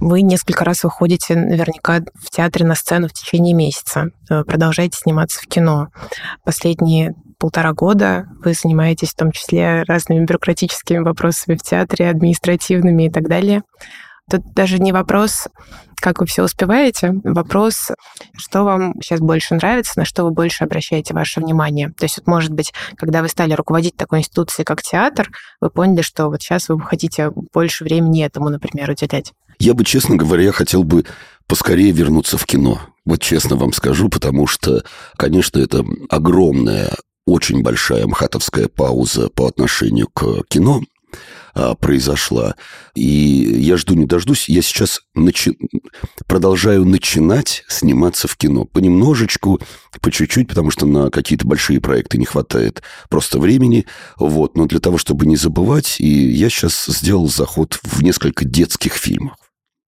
Вы 0.00 0.22
несколько 0.22 0.64
раз 0.64 0.84
выходите 0.84 1.34
наверняка 1.34 2.00
в 2.14 2.30
театре 2.30 2.66
на 2.66 2.74
сцену 2.74 3.08
в 3.08 3.12
течение 3.12 3.54
месяца. 3.54 4.10
Э, 4.28 4.44
продолжаете 4.44 4.98
сниматься 4.98 5.40
в 5.40 5.46
кино. 5.46 5.88
Последние 6.44 7.14
полтора 7.38 7.72
года 7.72 8.26
вы 8.44 8.52
занимаетесь 8.52 9.10
в 9.10 9.16
том 9.16 9.32
числе 9.32 9.82
разными 9.84 10.24
бюрократическими 10.24 10.98
вопросами 10.98 11.56
в 11.56 11.62
театре, 11.62 12.10
административными 12.10 13.04
и 13.04 13.10
так 13.10 13.28
далее. 13.28 13.62
Тут 14.30 14.42
даже 14.54 14.80
не 14.80 14.92
вопрос, 14.92 15.46
как 16.00 16.20
вы 16.20 16.26
все 16.26 16.42
успеваете, 16.42 17.14
вопрос, 17.22 17.92
что 18.36 18.64
вам 18.64 18.94
сейчас 19.00 19.20
больше 19.20 19.54
нравится, 19.54 19.92
на 19.96 20.04
что 20.04 20.24
вы 20.24 20.32
больше 20.32 20.64
обращаете 20.64 21.14
ваше 21.14 21.40
внимание. 21.40 21.90
То 21.90 22.04
есть, 22.04 22.18
вот, 22.18 22.26
может 22.26 22.52
быть, 22.52 22.74
когда 22.96 23.22
вы 23.22 23.28
стали 23.28 23.54
руководить 23.54 23.96
такой 23.96 24.18
институцией, 24.18 24.64
как 24.64 24.82
театр, 24.82 25.30
вы 25.60 25.70
поняли, 25.70 26.02
что 26.02 26.26
вот 26.26 26.42
сейчас 26.42 26.68
вы 26.68 26.80
хотите 26.80 27.30
больше 27.54 27.84
времени 27.84 28.24
этому, 28.24 28.48
например, 28.48 28.90
уделять. 28.90 29.32
Я 29.58 29.74
бы, 29.74 29.84
честно 29.84 30.16
говоря, 30.16 30.52
хотел 30.52 30.84
бы 30.84 31.04
поскорее 31.46 31.92
вернуться 31.92 32.38
в 32.38 32.46
кино. 32.46 32.80
Вот 33.04 33.20
честно 33.20 33.56
вам 33.56 33.72
скажу, 33.72 34.08
потому 34.08 34.46
что, 34.46 34.84
конечно, 35.16 35.58
это 35.58 35.84
огромная, 36.10 36.92
очень 37.26 37.62
большая 37.62 38.06
мхатовская 38.06 38.68
пауза 38.68 39.28
по 39.30 39.46
отношению 39.46 40.08
к 40.08 40.44
кино– 40.48 40.82
а, 41.58 41.74
произошла. 41.74 42.54
И 42.94 43.02
я 43.02 43.78
жду 43.78 43.94
не 43.94 44.04
дождусь. 44.04 44.46
Я 44.46 44.60
сейчас 44.60 45.00
начи... 45.14 45.56
продолжаю 46.26 46.84
начинать 46.84 47.64
сниматься 47.66 48.28
в 48.28 48.36
кино. 48.36 48.66
Понемножечку, 48.66 49.58
по 50.02 50.10
чуть-чуть, 50.10 50.48
потому 50.48 50.70
что 50.70 50.84
на 50.84 51.10
какие-то 51.10 51.46
большие 51.46 51.80
проекты 51.80 52.18
не 52.18 52.26
хватает 52.26 52.82
просто 53.08 53.38
времени. 53.38 53.86
Вот. 54.18 54.54
Но 54.54 54.66
для 54.66 54.80
того, 54.80 54.98
чтобы 54.98 55.24
не 55.24 55.36
забывать, 55.36 55.96
и 55.98 56.06
я 56.06 56.50
сейчас 56.50 56.86
сделал 56.86 57.26
заход 57.26 57.78
в 57.82 58.02
несколько 58.02 58.44
детских 58.44 58.92
фильмов. 58.92 59.36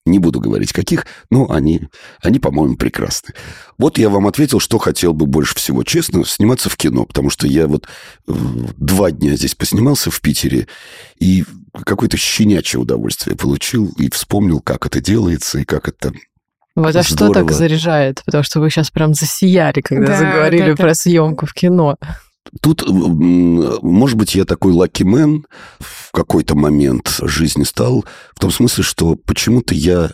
Не 0.08 0.20
буду 0.20 0.40
говорить, 0.40 0.74
каких, 0.74 1.06
но 1.30 1.50
они, 1.52 1.90
они 2.22 2.40
по-моему, 2.40 2.76
прекрасны. 2.76 3.34
Вот 3.78 3.98
я 3.98 4.10
вам 4.10 4.28
ответил, 4.28 4.60
что 4.60 4.78
хотел 4.78 5.14
бы 5.14 5.26
больше 5.26 5.56
всего. 5.56 5.84
Честно, 5.84 6.26
сниматься 6.26 6.70
в 6.70 6.78
кино, 6.78 7.06
потому 7.06 7.30
что 7.30 7.48
я 7.48 7.68
вот 7.68 7.88
э, 8.28 8.34
два 8.78 9.12
дня 9.12 9.36
здесь 9.36 9.56
поснимался 9.56 10.10
в 10.12 10.22
Питере, 10.22 10.68
и 11.20 11.44
какое-то 11.86 12.18
щенячье 12.18 12.80
удовольствие 12.80 13.36
получил, 13.36 13.94
и 13.98 14.10
вспомнил, 14.10 14.62
как 14.62 14.86
это 14.86 15.02
делается, 15.02 15.60
и 15.60 15.66
как 15.66 15.88
это 15.88 16.14
вот, 16.78 16.96
а 16.96 17.02
что 17.02 17.30
так 17.30 17.52
заряжает? 17.52 18.22
Потому 18.24 18.44
что 18.44 18.60
вы 18.60 18.70
сейчас 18.70 18.92
прям 18.92 19.16
засияли, 19.16 19.82
когда 19.82 20.08
да, 20.08 20.18
заговорили 20.20 20.70
вот 20.70 20.78
про 20.78 20.94
съемку 20.94 21.48
в 21.48 21.54
кино. 21.54 21.98
Тут, 22.62 22.84
может 22.88 24.18
быть, 24.18 24.36
я 24.36 24.46
такой 24.46 24.74
лаки-мен 24.74 25.46
в 25.80 26.12
какой-то 26.12 26.56
момент 26.56 27.20
жизни 27.22 27.64
стал, 27.64 28.06
в 28.36 28.40
том 28.40 28.52
смысле, 28.52 28.84
что 28.84 29.16
почему-то 29.16 29.74
я, 29.74 30.12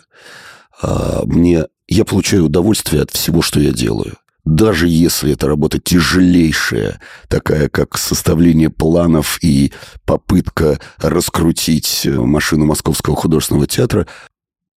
а, 0.80 1.22
мне, 1.24 1.66
я 1.88 2.04
получаю 2.04 2.46
удовольствие 2.46 3.02
от 3.02 3.10
всего, 3.10 3.42
что 3.42 3.60
я 3.60 3.72
делаю. 3.72 4.16
Даже 4.44 4.88
если 4.88 5.32
это 5.32 5.46
работа 5.46 5.78
тяжелейшая, 5.78 7.00
такая 7.28 7.70
как 7.70 7.96
составление 7.96 8.68
планов 8.68 9.38
и 9.42 9.72
попытка 10.04 10.78
раскрутить 10.98 12.02
машину 12.04 12.66
Московского 12.66 13.16
художественного 13.16 13.66
театра, 13.66 14.06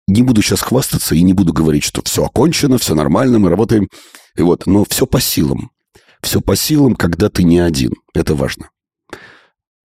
не 0.06 0.22
буду 0.22 0.42
сейчас 0.42 0.60
хвастаться 0.60 1.14
и 1.14 1.22
не 1.22 1.32
буду 1.32 1.54
говорить, 1.54 1.84
что 1.84 2.02
все 2.04 2.24
окончено, 2.24 2.76
все 2.76 2.94
нормально, 2.94 3.38
мы 3.38 3.48
работаем. 3.48 3.88
И 4.36 4.42
вот, 4.42 4.66
но 4.66 4.84
все 4.84 5.06
по 5.06 5.18
силам. 5.18 5.70
Все 6.24 6.40
по 6.40 6.56
силам, 6.56 6.96
когда 6.96 7.28
ты 7.28 7.42
не 7.44 7.58
один. 7.58 7.92
Это 8.14 8.34
важно. 8.34 8.70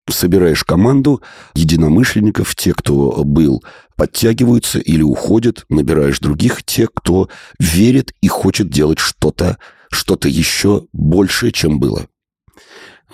Собираешь 0.08 0.64
команду 0.64 1.24
единомышленников, 1.56 2.56
те, 2.56 2.76
кто 2.76 3.24
был, 3.24 3.64
подтягиваются 3.96 4.78
или 4.78 5.02
уходят, 5.02 5.66
набираешь 5.70 6.20
других, 6.20 6.64
те, 6.64 6.88
кто 6.88 7.30
верит 7.58 8.14
и 8.22 8.28
хочет 8.28 8.70
делать 8.70 9.00
что-то, 9.00 9.58
что-то 9.90 10.30
еще 10.30 10.86
большее, 10.94 11.52
чем 11.52 11.80
было. 11.80 12.08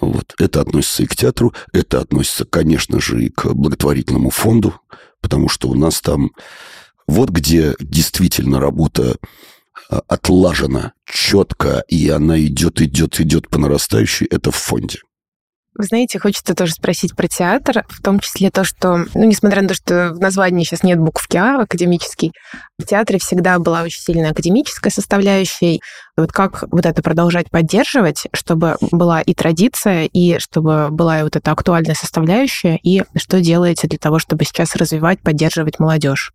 Вот. 0.01 0.34
Это 0.38 0.60
относится 0.60 1.03
и 1.03 1.05
к 1.05 1.15
театру, 1.15 1.53
это 1.72 2.01
относится, 2.01 2.43
конечно 2.43 3.00
же, 3.00 3.24
и 3.24 3.29
к 3.29 3.53
благотворительному 3.53 4.29
фонду, 4.29 4.75
потому 5.22 5.48
что 5.48 5.69
у 5.69 5.74
нас 5.74 6.01
там 6.01 6.32
вот 7.08 7.30
где 7.30 7.75
действительно 7.80 8.60
работа 8.60 9.15
отлажена, 10.07 10.93
четко, 11.05 11.83
и 11.88 12.09
она 12.09 12.39
идет, 12.39 12.81
идет, 12.81 13.19
идет 13.19 13.49
по 13.49 13.57
нарастающей, 13.57 14.25
это 14.27 14.51
в 14.51 14.55
фонде. 14.55 14.99
Вы 15.77 15.83
знаете, 15.83 16.19
хочется 16.19 16.55
тоже 16.55 16.71
спросить 16.71 17.17
про 17.17 17.27
театр, 17.27 17.85
в 17.89 18.01
том 18.01 18.21
числе 18.21 18.49
то, 18.49 18.63
что, 18.63 19.05
ну, 19.13 19.25
несмотря 19.25 19.61
на 19.61 19.67
то, 19.67 19.73
что 19.73 20.13
в 20.13 20.19
названии 20.19 20.63
сейчас 20.63 20.83
нет 20.83 20.99
буквки 20.99 21.35
А, 21.35 21.61
академический, 21.61 22.31
в 22.79 22.85
театре 22.85 23.19
всегда 23.19 23.59
была 23.59 23.83
очень 23.83 24.01
сильная 24.01 24.31
академическая 24.31 24.89
составляющая. 24.89 25.79
Вот 26.15 26.31
как 26.31 26.63
вот 26.71 26.85
это 26.85 27.01
продолжать 27.01 27.51
поддерживать, 27.51 28.27
чтобы 28.31 28.77
была 28.79 29.19
и 29.19 29.33
традиция, 29.33 30.05
и 30.05 30.39
чтобы 30.39 30.88
была 30.91 31.19
и 31.19 31.23
вот 31.23 31.35
эта 31.35 31.51
актуальная 31.51 31.95
составляющая, 31.95 32.79
и 32.81 33.03
что 33.17 33.41
делаете 33.41 33.89
для 33.89 33.99
того, 33.99 34.17
чтобы 34.17 34.45
сейчас 34.45 34.77
развивать, 34.77 35.19
поддерживать 35.19 35.79
молодежь? 35.79 36.31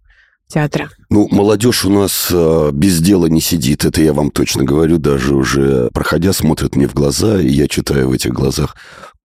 Театра? 0.51 0.91
Ну, 1.09 1.29
молодежь 1.31 1.85
у 1.85 1.91
нас 1.91 2.29
э, 2.31 2.71
без 2.73 3.01
дела 3.01 3.27
не 3.27 3.41
сидит, 3.41 3.85
это 3.85 4.03
я 4.03 4.13
вам 4.13 4.31
точно 4.31 4.65
говорю, 4.65 4.99
даже 4.99 5.35
уже 5.35 5.91
проходя, 5.95 6.33
смотрят 6.33 6.77
мне 6.77 6.87
в 6.87 6.95
глаза, 6.95 7.41
и 7.41 7.49
я 7.49 7.69
читаю 7.69 8.09
в 8.09 8.13
этих 8.13 8.33
глазах, 8.33 8.77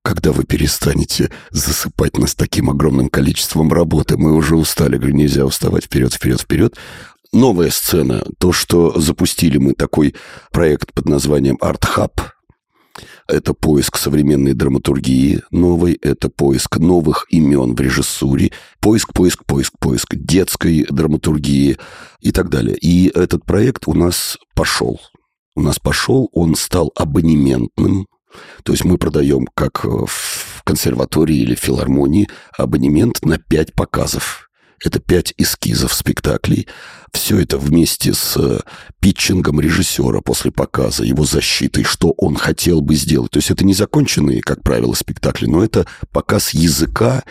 когда 0.03 0.31
вы 0.31 0.43
перестанете 0.43 1.31
засыпать 1.49 2.17
нас 2.19 2.35
таким 2.35 2.69
огромным 2.69 3.09
количеством 3.09 3.73
работы, 3.73 4.17
мы 4.17 4.33
уже 4.33 4.55
устали, 4.55 4.97
говорю, 4.97 5.15
нельзя 5.15 5.45
уставать 5.45 5.85
вперед, 5.85 6.13
вперед, 6.13 6.41
вперед. 6.41 6.75
Новая 7.33 7.71
сцена, 7.71 8.23
то, 8.37 8.53
что 8.53 8.99
запустили 8.99 9.57
мы 9.57 9.73
такой 9.73 10.15
проект 10.51 10.93
под 10.93 11.09
названием 11.09 11.57
Art 11.59 11.83
Hub, 11.95 12.11
это 13.27 13.53
поиск 13.53 13.97
современной 13.97 14.53
драматургии 14.53 15.41
новой, 15.51 15.93
это 16.01 16.29
поиск 16.29 16.77
новых 16.77 17.25
имен 17.29 17.75
в 17.75 17.79
режиссуре, 17.79 18.51
поиск, 18.79 19.13
поиск, 19.13 19.45
поиск, 19.45 19.73
поиск 19.79 20.15
детской 20.15 20.85
драматургии 20.89 21.77
и 22.21 22.31
так 22.31 22.49
далее. 22.49 22.77
И 22.77 23.11
этот 23.15 23.45
проект 23.45 23.87
у 23.87 23.93
нас 23.93 24.37
пошел. 24.55 24.99
У 25.55 25.61
нас 25.61 25.79
пошел, 25.79 26.29
он 26.33 26.55
стал 26.55 26.91
абонементным, 26.95 28.07
то 28.63 28.73
есть 28.73 28.83
мы 28.83 28.97
продаем, 28.97 29.47
как 29.53 29.85
в 29.85 30.63
консерватории 30.63 31.37
или 31.37 31.55
филармонии, 31.55 32.27
абонемент 32.57 33.23
на 33.23 33.37
пять 33.37 33.73
показов. 33.73 34.44
Это 34.83 34.99
пять 34.99 35.33
эскизов 35.37 35.93
спектаклей. 35.93 36.67
Все 37.13 37.39
это 37.39 37.57
вместе 37.57 38.13
с 38.13 38.35
э, 38.37 38.59
питчингом 38.99 39.61
режиссера 39.61 40.19
после 40.21 40.51
показа, 40.51 41.03
его 41.03 41.23
защитой, 41.23 41.83
что 41.83 42.13
он 42.17 42.35
хотел 42.35 42.81
бы 42.81 42.95
сделать. 42.95 43.31
То 43.31 43.37
есть 43.37 43.51
это 43.51 43.65
не 43.65 43.73
законченные, 43.73 44.41
как 44.41 44.63
правило, 44.63 44.93
спектакли, 44.93 45.45
но 45.45 45.63
это 45.63 45.87
показ 46.11 46.53
языка, 46.53 47.23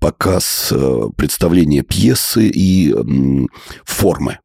показ 0.00 0.68
э, 0.72 1.02
представления 1.16 1.82
пьесы 1.82 2.48
и 2.48 2.94
формы 3.84 4.38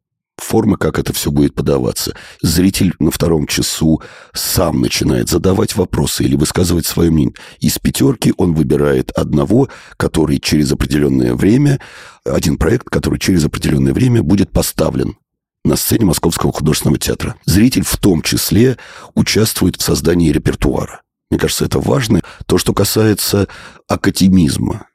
формы, 0.46 0.78
как 0.78 1.00
это 1.00 1.12
все 1.12 1.32
будет 1.32 1.56
подаваться. 1.56 2.16
Зритель 2.42 2.94
на 3.00 3.12
втором 3.12 3.48
часу 3.48 4.02
сам 4.34 4.82
начинает 4.82 5.30
задавать 5.30 5.76
вопросы 5.76 6.24
или 6.24 6.36
высказывать 6.36 6.86
свое 6.86 7.12
мнение. 7.12 7.36
Из 7.60 7.80
пятерки 7.80 8.34
он 8.38 8.54
выбирает 8.54 9.12
одного, 9.12 9.70
который 9.98 10.40
через 10.40 10.72
определенное 10.72 11.34
время, 11.34 11.80
один 12.24 12.58
проект, 12.58 12.90
который 12.90 13.20
через 13.20 13.44
определенное 13.46 13.94
время 13.94 14.22
будет 14.24 14.52
поставлен 14.52 15.18
на 15.64 15.76
сцене 15.76 16.06
Московского 16.06 16.54
художественного 16.54 17.00
театра. 17.00 17.36
Зритель 17.46 17.84
в 17.84 17.98
том 17.98 18.22
числе 18.22 18.78
участвует 19.16 19.76
в 19.78 19.82
создании 19.82 20.32
репертуара. 20.32 21.02
Мне 21.32 21.40
кажется, 21.40 21.66
это 21.66 21.80
важно. 21.80 22.22
То, 22.46 22.60
что 22.60 22.74
касается 22.74 23.48
академизма. 23.88 24.88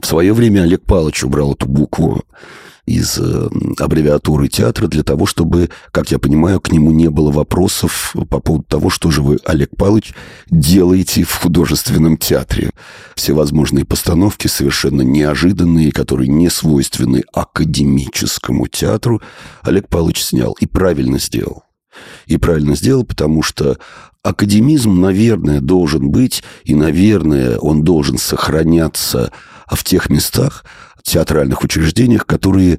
В 0.00 0.06
свое 0.06 0.32
время 0.32 0.62
Олег 0.62 0.84
Павлович 0.84 1.24
убрал 1.24 1.52
эту 1.52 1.66
букву 1.66 2.24
из 2.88 3.18
э, 3.18 3.48
аббревиатуры 3.78 4.48
театра 4.48 4.88
для 4.88 5.02
того, 5.02 5.26
чтобы, 5.26 5.68
как 5.92 6.10
я 6.10 6.18
понимаю, 6.18 6.60
к 6.60 6.72
нему 6.72 6.90
не 6.90 7.10
было 7.10 7.30
вопросов 7.30 8.14
по 8.30 8.40
поводу 8.40 8.64
того, 8.64 8.90
что 8.90 9.10
же 9.10 9.22
вы, 9.22 9.38
Олег 9.44 9.70
Павлович, 9.76 10.14
делаете 10.50 11.24
в 11.24 11.34
художественном 11.34 12.16
театре. 12.16 12.70
Всевозможные 13.14 13.84
постановки, 13.84 14.46
совершенно 14.46 15.02
неожиданные, 15.02 15.92
которые 15.92 16.28
не 16.28 16.48
свойственны 16.48 17.24
академическому 17.32 18.66
театру, 18.66 19.20
Олег 19.62 19.88
Павлович 19.88 20.24
снял 20.24 20.56
и 20.58 20.66
правильно 20.66 21.18
сделал. 21.18 21.64
И 22.26 22.36
правильно 22.36 22.76
сделал, 22.76 23.04
потому 23.04 23.42
что 23.42 23.76
академизм, 24.22 25.00
наверное, 25.00 25.60
должен 25.60 26.10
быть, 26.10 26.42
и, 26.64 26.74
наверное, 26.74 27.58
он 27.58 27.82
должен 27.82 28.18
сохраняться 28.18 29.32
в 29.66 29.84
тех 29.84 30.08
местах, 30.08 30.64
театральных 31.08 31.62
учреждениях, 31.62 32.26
которые 32.26 32.78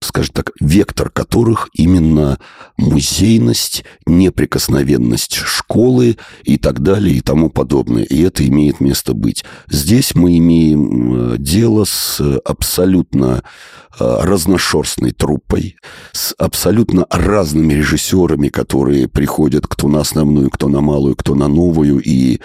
скажем 0.00 0.32
так, 0.32 0.52
вектор 0.60 1.10
которых 1.10 1.68
именно 1.72 2.38
музейность, 2.76 3.84
неприкосновенность 4.06 5.34
школы 5.34 6.18
и 6.44 6.56
так 6.56 6.80
далее 6.82 7.16
и 7.16 7.20
тому 7.20 7.50
подобное. 7.50 8.04
И 8.04 8.22
это 8.22 8.46
имеет 8.46 8.80
место 8.80 9.12
быть. 9.12 9.44
Здесь 9.68 10.14
мы 10.14 10.38
имеем 10.38 11.32
э, 11.32 11.38
дело 11.38 11.84
с 11.84 12.20
абсолютно 12.44 13.42
э, 13.98 14.18
разношерстной 14.22 15.10
труппой, 15.10 15.76
с 16.12 16.32
абсолютно 16.38 17.06
разными 17.10 17.74
режиссерами, 17.74 18.48
которые 18.48 19.08
приходят 19.08 19.66
кто 19.66 19.88
на 19.88 20.00
основную, 20.00 20.50
кто 20.50 20.68
на 20.68 20.80
малую, 20.80 21.16
кто 21.16 21.34
на 21.34 21.48
новую, 21.48 22.00
и 22.00 22.40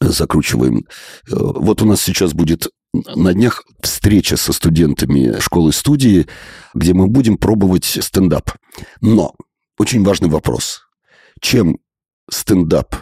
закручиваем. 0.00 0.78
Э, 0.78 1.34
вот 1.36 1.82
у 1.82 1.86
нас 1.86 2.02
сейчас 2.02 2.34
будет 2.34 2.68
на 2.92 3.32
днях 3.32 3.64
встреча 3.80 4.36
со 4.36 4.52
студентами 4.52 5.38
школы-студии, 5.40 6.26
где 6.74 6.94
мы 6.94 7.06
будем 7.06 7.38
пробовать 7.38 7.84
стендап. 7.84 8.50
Но 9.00 9.34
очень 9.78 10.04
важный 10.04 10.28
вопрос. 10.28 10.82
Чем 11.40 11.78
стендап 12.30 12.96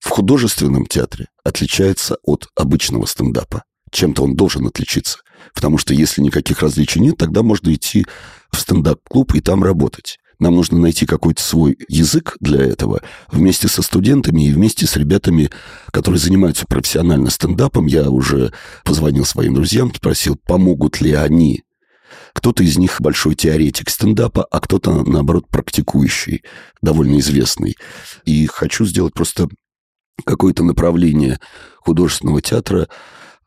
в 0.00 0.08
художественном 0.08 0.86
театре 0.86 1.28
отличается 1.44 2.16
от 2.22 2.48
обычного 2.54 3.06
стендапа? 3.06 3.64
Чем-то 3.90 4.24
он 4.24 4.36
должен 4.36 4.66
отличиться. 4.66 5.18
Потому 5.54 5.76
что 5.76 5.92
если 5.92 6.22
никаких 6.22 6.62
различий 6.62 7.00
нет, 7.00 7.16
тогда 7.18 7.42
можно 7.42 7.72
идти 7.74 8.06
в 8.50 8.58
стендап-клуб 8.58 9.34
и 9.34 9.40
там 9.40 9.64
работать. 9.64 10.18
Нам 10.42 10.56
нужно 10.56 10.76
найти 10.80 11.06
какой-то 11.06 11.40
свой 11.40 11.78
язык 11.88 12.36
для 12.40 12.60
этого 12.60 13.00
вместе 13.30 13.68
со 13.68 13.80
студентами 13.80 14.48
и 14.48 14.52
вместе 14.52 14.88
с 14.88 14.96
ребятами, 14.96 15.50
которые 15.92 16.18
занимаются 16.18 16.66
профессионально 16.66 17.30
стендапом. 17.30 17.86
Я 17.86 18.10
уже 18.10 18.52
позвонил 18.82 19.24
своим 19.24 19.54
друзьям, 19.54 19.94
спросил, 19.94 20.34
помогут 20.34 21.00
ли 21.00 21.12
они. 21.12 21.62
Кто-то 22.32 22.64
из 22.64 22.76
них 22.76 23.00
большой 23.00 23.36
теоретик 23.36 23.88
стендапа, 23.88 24.42
а 24.50 24.58
кто-то, 24.58 25.04
наоборот, 25.04 25.46
практикующий, 25.48 26.42
довольно 26.82 27.20
известный. 27.20 27.76
И 28.24 28.46
хочу 28.46 28.84
сделать 28.84 29.14
просто 29.14 29.46
какое-то 30.26 30.64
направление 30.64 31.38
художественного 31.76 32.42
театра, 32.42 32.88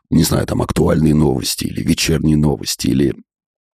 не 0.10 0.24
знаю, 0.24 0.48
там 0.48 0.62
актуальные 0.62 1.14
новости 1.14 1.66
или 1.66 1.84
вечерние 1.84 2.38
новости, 2.38 2.88
или 2.88 3.16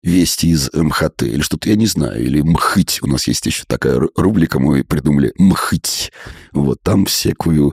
вести 0.02 0.50
из 0.50 0.70
МХТ 0.72 1.24
или 1.24 1.42
что-то, 1.42 1.68
я 1.68 1.76
не 1.76 1.87
знаю, 1.87 2.22
или 2.22 2.40
МХыть. 2.40 3.00
У 3.02 3.06
нас 3.06 3.26
есть 3.26 3.44
еще 3.46 3.64
такая 3.66 4.00
рубрика, 4.16 4.59
мы 4.59 4.85
придумали 4.85 5.32
МХыть. 5.37 6.12
Вот 6.52 6.80
там 6.82 7.06
всякую 7.06 7.72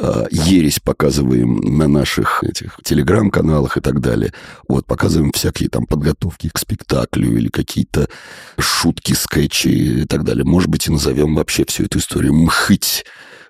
э, 0.00 0.24
ересь 0.30 0.80
показываем 0.80 1.56
на 1.78 1.86
наших 1.86 2.42
этих 2.42 2.78
телеграм-каналах 2.84 3.76
и 3.76 3.80
так 3.80 4.00
далее. 4.00 4.32
Вот, 4.66 4.86
показываем 4.86 5.32
всякие 5.32 5.68
там 5.68 5.86
подготовки 5.86 6.48
к 6.48 6.58
спектаклю 6.58 7.36
или 7.36 7.48
какие-то 7.48 8.08
шутки, 8.58 9.12
скетчи 9.12 9.68
и 9.68 10.04
так 10.06 10.24
далее. 10.24 10.44
Может 10.44 10.70
быть, 10.70 10.86
и 10.86 10.90
назовем 10.90 11.34
вообще 11.34 11.64
всю 11.66 11.84
эту 11.84 11.98
историю 11.98 12.32
МХыть 12.32 13.04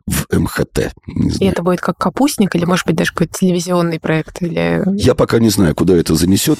в 0.06 0.26
МХТ. 0.36 0.92
И 1.38 1.44
это 1.44 1.62
будет 1.62 1.80
как 1.80 1.98
капустник 1.98 2.54
или, 2.56 2.64
может 2.64 2.86
быть, 2.86 2.96
даже 2.96 3.12
какой-то 3.12 3.38
телевизионный 3.38 4.00
проект? 4.00 4.42
Или... 4.42 4.82
Я 4.96 5.14
пока 5.14 5.38
не 5.38 5.50
знаю, 5.50 5.74
куда 5.74 5.94
это 5.94 6.14
занесет. 6.14 6.58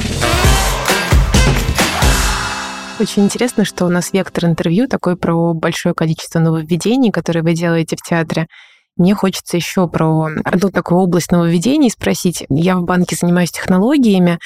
Очень 3.01 3.27
интересно, 3.27 3.65
что 3.65 3.87
у 3.87 3.89
нас 3.89 4.13
вектор 4.13 4.47
интервью 4.47 4.89
такой 4.89 5.17
про 5.17 5.55
большое 5.55 5.95
количество 5.95 6.41
нововведений, 6.41 7.13
которые 7.13 7.45
вы 7.45 7.55
делаете 7.55 7.97
в 7.97 8.03
театре. 8.03 8.49
Мне 8.97 9.15
хочется 9.15 9.57
еще 9.57 9.89
про 9.89 10.29
одну 10.45 10.71
такую 10.71 10.99
область 10.99 11.31
нововведений 11.31 11.91
спросить. 11.91 12.45
Я 12.49 12.77
в 12.77 12.83
банке 12.83 13.15
занимаюсь 13.15 13.53
технологиями, 13.53 14.41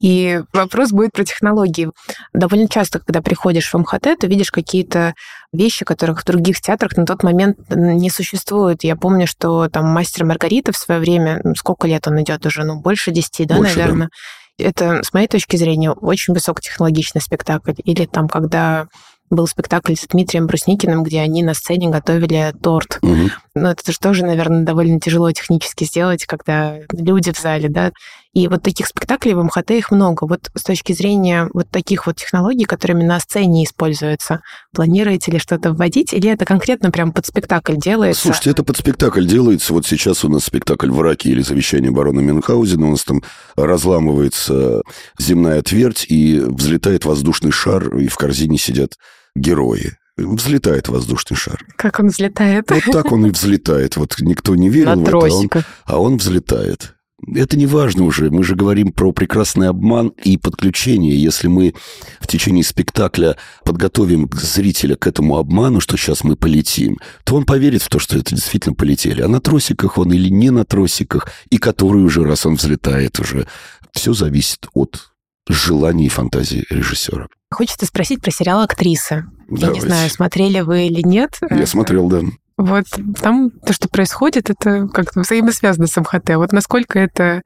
и 0.00 0.40
вопрос 0.52 0.92
будет 0.92 1.12
про 1.12 1.24
технологии. 1.24 1.90
Довольно 2.32 2.68
часто, 2.68 3.00
когда 3.00 3.22
приходишь 3.22 3.72
в 3.72 3.76
МХТ, 3.76 4.20
ты 4.20 4.28
видишь 4.28 4.52
какие-то 4.52 5.14
вещи, 5.52 5.84
которых 5.84 6.20
в 6.20 6.24
других 6.24 6.60
театрах 6.60 6.96
на 6.96 7.06
тот 7.06 7.24
момент 7.24 7.58
не 7.70 8.10
существует. 8.10 8.84
Я 8.84 8.94
помню, 8.94 9.26
что 9.26 9.68
там 9.68 9.86
«Мастер 9.86 10.24
Маргарита» 10.24 10.70
в 10.70 10.76
свое 10.76 11.00
время, 11.00 11.40
ну, 11.42 11.56
сколько 11.56 11.88
лет 11.88 12.06
он 12.06 12.22
идет 12.22 12.46
уже? 12.46 12.62
Ну, 12.62 12.80
больше 12.80 13.10
десяти, 13.10 13.46
да, 13.46 13.56
больше, 13.56 13.78
наверное? 13.78 14.06
Да 14.06 14.10
это, 14.58 15.02
с 15.02 15.12
моей 15.12 15.28
точки 15.28 15.56
зрения, 15.56 15.90
очень 15.90 16.34
высокотехнологичный 16.34 17.20
спектакль. 17.20 17.72
Или 17.84 18.06
там, 18.06 18.28
когда 18.28 18.88
был 19.30 19.46
спектакль 19.46 19.94
с 19.94 20.06
Дмитрием 20.06 20.46
Брусникиным, 20.46 21.02
где 21.02 21.20
они 21.20 21.42
на 21.42 21.54
сцене 21.54 21.88
готовили 21.88 22.54
торт. 22.62 22.98
Угу. 23.02 23.30
Ну, 23.56 23.68
это 23.68 23.90
же 23.90 23.98
тоже, 23.98 24.22
наверное, 24.22 24.64
довольно 24.64 25.00
тяжело 25.00 25.32
технически 25.32 25.84
сделать, 25.84 26.26
когда 26.26 26.76
люди 26.92 27.32
в 27.32 27.38
зале, 27.38 27.70
да. 27.70 27.90
И 28.34 28.48
вот 28.48 28.62
таких 28.62 28.86
спектаклей 28.86 29.32
в 29.32 29.42
МХТ 29.42 29.70
их 29.70 29.90
много. 29.90 30.26
Вот 30.26 30.50
с 30.54 30.62
точки 30.62 30.92
зрения 30.92 31.48
вот 31.54 31.70
таких 31.70 32.06
вот 32.06 32.16
технологий, 32.16 32.66
которыми 32.66 33.02
на 33.02 33.18
сцене 33.18 33.64
используются, 33.64 34.42
планируете 34.74 35.32
ли 35.32 35.38
что-то 35.38 35.72
вводить, 35.72 36.12
или 36.12 36.28
это 36.28 36.44
конкретно 36.44 36.90
прям 36.90 37.12
под 37.12 37.24
спектакль 37.24 37.76
делается? 37.76 38.24
Слушайте, 38.24 38.50
это 38.50 38.62
под 38.62 38.76
спектакль 38.76 39.26
делается. 39.26 39.72
Вот 39.72 39.86
сейчас 39.86 40.22
у 40.22 40.28
нас 40.28 40.44
спектакль 40.44 40.90
«Враки» 40.90 41.28
или 41.28 41.40
«Завещание 41.40 41.90
барона 41.90 42.20
Мюнхгаузена». 42.20 42.88
У 42.88 42.90
нас 42.90 43.04
там 43.04 43.22
разламывается 43.56 44.82
земная 45.18 45.62
твердь, 45.62 46.04
и 46.10 46.40
взлетает 46.40 47.06
воздушный 47.06 47.52
шар, 47.52 47.96
и 47.96 48.08
в 48.08 48.16
корзине 48.16 48.58
сидят 48.58 48.98
герои 49.34 49.96
взлетает 50.16 50.88
воздушный 50.88 51.36
шар. 51.36 51.64
Как 51.76 52.00
он 52.00 52.08
взлетает? 52.08 52.70
Вот 52.70 52.84
так 52.90 53.12
он 53.12 53.26
и 53.26 53.30
взлетает. 53.30 53.96
Вот 53.96 54.16
никто 54.20 54.56
не 54.56 54.68
верил 54.68 54.96
На 54.96 55.04
в 55.04 55.08
это, 55.08 55.18
а 55.18 55.28
он, 55.28 55.50
а 55.84 56.00
он 56.00 56.16
взлетает. 56.16 56.94
Это 57.34 57.56
не 57.56 57.66
важно 57.66 58.04
уже. 58.04 58.30
Мы 58.30 58.44
же 58.44 58.54
говорим 58.54 58.92
про 58.92 59.10
прекрасный 59.10 59.68
обман 59.68 60.08
и 60.22 60.36
подключение. 60.36 61.20
Если 61.20 61.48
мы 61.48 61.74
в 62.20 62.26
течение 62.26 62.62
спектакля 62.62 63.36
подготовим 63.64 64.28
зрителя 64.32 64.96
к 64.96 65.06
этому 65.06 65.38
обману, 65.38 65.80
что 65.80 65.96
сейчас 65.96 66.24
мы 66.24 66.36
полетим, 66.36 66.98
то 67.24 67.36
он 67.36 67.44
поверит 67.44 67.82
в 67.82 67.88
то, 67.88 67.98
что 67.98 68.18
это 68.18 68.34
действительно 68.34 68.74
полетели. 68.74 69.22
А 69.22 69.28
на 69.28 69.40
тросиках 69.40 69.96
он 69.96 70.12
или 70.12 70.28
не 70.28 70.50
на 70.50 70.64
тросиках, 70.64 71.28
и 71.50 71.56
который 71.56 72.02
уже 72.02 72.22
раз 72.22 72.44
он 72.44 72.56
взлетает 72.56 73.18
уже. 73.18 73.46
Все 73.92 74.12
зависит 74.12 74.66
от 74.74 75.10
желаний 75.48 76.06
и 76.06 76.10
фантазии 76.10 76.66
режиссера. 76.68 77.28
Хочется 77.50 77.86
спросить 77.86 78.20
про 78.20 78.30
сериал 78.30 78.60
«Актриса». 78.60 79.26
Давайте. 79.48 79.66
Я 79.66 79.72
не 79.72 79.80
знаю, 79.80 80.10
смотрели 80.10 80.60
вы 80.60 80.86
или 80.86 81.02
нет. 81.02 81.38
Я 81.50 81.66
смотрел, 81.66 82.08
да. 82.08 82.22
Вот 82.56 82.86
там 83.20 83.50
то, 83.50 83.72
что 83.72 83.88
происходит, 83.88 84.50
это 84.50 84.88
как-то 84.88 85.20
взаимосвязано 85.20 85.86
с 85.86 85.96
МХТ. 85.96 86.36
Вот 86.36 86.52
насколько 86.52 86.98
это 86.98 87.42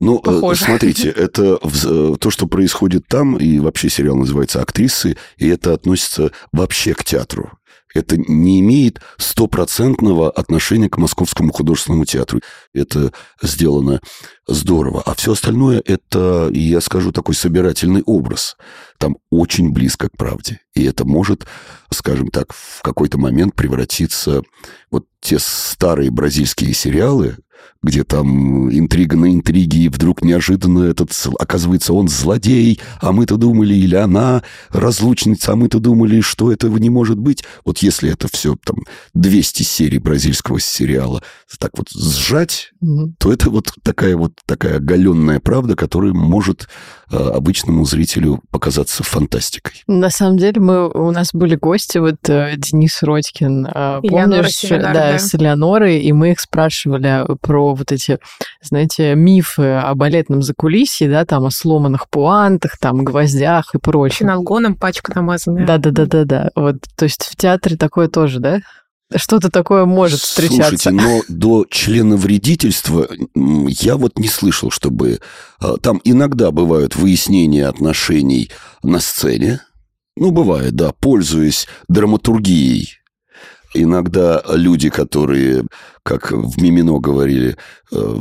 ну, 0.00 0.18
э, 0.18 0.22
Похоже. 0.22 0.64
смотрите, 0.64 1.08
это 1.16 1.58
э, 1.62 2.14
то, 2.20 2.30
что 2.30 2.46
происходит 2.46 3.06
там, 3.08 3.36
и 3.36 3.58
вообще 3.58 3.88
сериал 3.88 4.16
называется 4.16 4.60
«Актрисы», 4.60 5.16
и 5.38 5.48
это 5.48 5.72
относится 5.72 6.32
вообще 6.52 6.94
к 6.94 7.04
театру. 7.04 7.52
Это 7.94 8.16
не 8.16 8.60
имеет 8.60 9.00
стопроцентного 9.18 10.30
отношения 10.30 10.88
к 10.88 10.98
Московскому 10.98 11.52
художественному 11.52 12.04
театру. 12.04 12.40
Это 12.74 13.12
сделано 13.40 14.00
здорово. 14.46 15.02
А 15.06 15.14
все 15.14 15.32
остальное– 15.32 15.82
это, 15.86 16.50
я 16.52 16.80
скажу, 16.80 17.12
такой 17.12 17.34
собирательный 17.34 18.02
образ. 18.02 18.56
Там 18.98 19.16
очень 19.30 19.72
близко 19.72 20.08
к 20.08 20.16
правде. 20.16 20.60
И 20.74 20.82
это 20.84 21.04
может, 21.04 21.46
скажем 21.90 22.28
так, 22.28 22.52
в 22.52 22.82
какой-то 22.82 23.18
момент 23.18 23.54
превратиться... 23.54 24.42
Вот 24.90 25.06
те 25.20 25.38
старые 25.40 26.12
бразильские 26.12 26.72
сериалы, 26.72 27.38
где 27.82 28.04
там 28.04 28.70
интрига 28.70 29.16
на 29.16 29.32
интриге, 29.32 29.78
и 29.78 29.88
вдруг 29.88 30.22
неожиданно 30.22 30.84
этот, 30.84 31.10
оказывается, 31.38 31.92
он 31.92 32.08
злодей, 32.08 32.80
а 33.00 33.12
мы-то 33.12 33.36
думали, 33.36 33.74
или 33.74 33.94
она 33.94 34.42
разлучница, 34.70 35.52
а 35.52 35.56
мы-то 35.56 35.80
думали, 35.80 36.20
что 36.20 36.52
этого 36.52 36.78
не 36.78 36.90
может 36.90 37.18
быть. 37.18 37.44
Вот 37.64 37.78
если 37.78 38.10
это 38.10 38.28
все 38.28 38.56
там 38.64 38.78
200 39.14 39.62
серий 39.62 39.98
бразильского 39.98 40.60
сериала 40.60 41.22
так 41.58 41.72
вот 41.76 41.88
сжать, 41.90 42.72
угу. 42.80 43.14
то 43.18 43.32
это 43.32 43.50
вот 43.50 43.72
такая 43.82 44.16
вот 44.16 44.32
такая 44.46 44.76
оголенная 44.76 45.40
правда, 45.40 45.76
которая 45.76 46.12
может 46.12 46.68
обычному 47.14 47.84
зрителю 47.84 48.40
показаться 48.50 49.02
фантастикой. 49.02 49.82
На 49.86 50.10
самом 50.10 50.38
деле 50.38 50.60
мы, 50.60 50.88
у 50.88 51.10
нас 51.10 51.30
были 51.32 51.56
гости, 51.56 51.98
вот 51.98 52.16
э, 52.28 52.54
Денис 52.56 53.02
Родькин, 53.02 53.66
э, 53.66 54.00
помнишь, 54.08 54.60
да, 54.68 54.92
да, 54.92 55.18
с 55.18 55.34
Элеонорой, 55.34 55.98
и 56.00 56.12
мы 56.12 56.32
их 56.32 56.40
спрашивали 56.40 57.24
про 57.40 57.74
вот 57.74 57.92
эти, 57.92 58.18
знаете, 58.62 59.14
мифы 59.14 59.74
о 59.74 59.94
балетном 59.94 60.42
закулисье, 60.42 61.08
да, 61.08 61.24
там 61.24 61.44
о 61.44 61.50
сломанных 61.50 62.08
пуантах, 62.08 62.78
там, 62.78 63.04
гвоздях 63.04 63.74
и 63.74 63.78
прочем. 63.78 64.26
Финалгоном 64.26 64.76
пачка 64.76 65.12
намазанная. 65.14 65.66
Да-да-да-да-да. 65.66 66.50
Вот, 66.54 66.76
то 66.96 67.04
есть 67.04 67.24
в 67.24 67.36
театре 67.36 67.76
такое 67.76 68.08
тоже, 68.08 68.40
да? 68.40 68.60
Что-то 69.16 69.50
такое 69.50 69.84
может 69.84 70.20
встречаться. 70.20 70.90
Слушайте, 70.90 70.90
но 70.90 71.22
до 71.28 71.66
члена 71.70 72.16
вредительства 72.16 73.08
я 73.34 73.96
вот 73.96 74.18
не 74.18 74.28
слышал, 74.28 74.70
чтобы... 74.70 75.20
А, 75.60 75.76
там 75.76 76.00
иногда 76.04 76.50
бывают 76.50 76.96
выяснения 76.96 77.66
отношений 77.66 78.50
на 78.82 79.00
сцене. 79.00 79.60
Ну, 80.16 80.30
бывает, 80.30 80.74
да, 80.74 80.92
пользуясь 80.92 81.66
драматургией 81.88 82.98
Иногда 83.74 84.40
люди, 84.50 84.88
которые, 84.88 85.66
как 86.04 86.30
в 86.30 86.62
Мимино 86.62 87.00
говорили, 87.00 87.56
э, 87.90 88.16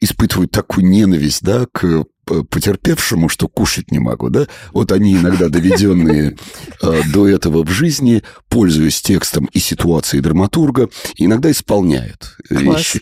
испытывают 0.00 0.50
такую 0.50 0.86
ненависть 0.86 1.42
да, 1.42 1.66
к 1.72 2.04
потерпевшему, 2.24 3.28
что 3.28 3.48
кушать 3.48 3.90
не 3.90 3.98
могу, 3.98 4.30
да? 4.30 4.46
Вот 4.72 4.92
они 4.92 5.14
иногда 5.14 5.48
доведенные 5.48 6.36
э, 6.82 7.00
до 7.12 7.28
этого 7.28 7.64
в 7.64 7.70
жизни, 7.70 8.22
пользуясь 8.48 9.02
текстом 9.02 9.46
и 9.46 9.58
ситуацией 9.58 10.22
драматурга, 10.22 10.88
иногда 11.16 11.50
исполняют 11.50 12.36
вещи. 12.50 13.00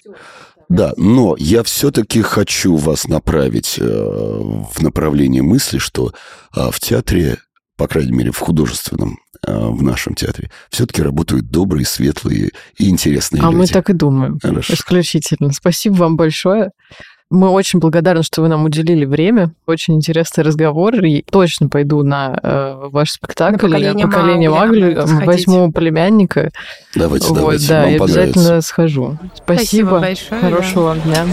Да, 0.73 0.95
но 0.97 1.37
я 1.39 1.63
все-таки 1.65 2.23
хочу 2.23 2.77
вас 2.77 3.07
направить 3.07 3.77
э, 3.79 3.83
в 3.85 4.81
направлении 4.81 5.43
мысли, 5.43 5.77
что 5.77 6.15
э, 6.57 6.71
в 6.71 6.81
театре, 6.81 7.37
по 7.77 7.87
крайней 7.87 8.13
мере, 8.13 8.31
в 8.31 8.39
художественном, 8.39 9.19
э, 9.47 9.55
в 9.55 9.83
нашем 9.83 10.15
театре, 10.15 10.51
все-таки 10.71 11.03
работают 11.03 11.51
добрые, 11.51 11.85
светлые 11.85 12.53
и 12.79 12.89
интересные 12.89 13.43
а 13.43 13.47
люди. 13.47 13.57
мы 13.57 13.67
так 13.67 13.91
и 13.91 13.93
думаем. 13.93 14.39
Хорошо. 14.43 14.73
Исключительно. 14.73 15.53
Спасибо 15.53 15.95
вам 15.95 16.17
большое. 16.17 16.71
Мы 17.33 17.49
очень 17.49 17.79
благодарны, 17.79 18.23
что 18.23 18.43
вы 18.43 18.49
нам 18.49 18.65
уделили 18.65 19.05
время. 19.05 19.53
Очень 19.67 19.95
интересный 19.95 20.45
разговор. 20.45 20.95
И 21.03 21.23
точно 21.23 21.69
пойду 21.69 22.03
на 22.03 22.39
э, 22.43 22.89
ваш 22.91 23.13
спектакль. 23.13 23.53
На 23.53 23.59
«Поколение 23.59 24.07
поколение 24.07 24.51
Маугли» 24.51 24.95
Маугли. 24.95 25.13
надо 25.13 25.25
Возьму 25.27 25.73
племянника. 25.73 26.51
Давайте, 26.95 27.29
Вот, 27.29 27.39
давайте, 27.39 27.69
да, 27.69 27.83
вам 27.83 27.91
и 27.91 27.97
обязательно 27.97 28.61
схожу. 28.61 29.19
Спасибо. 29.35 29.59
Спасибо 29.59 30.01
большое, 30.01 30.41
Хорошего 30.41 30.83
вам 30.83 31.01
дня. 31.01 31.27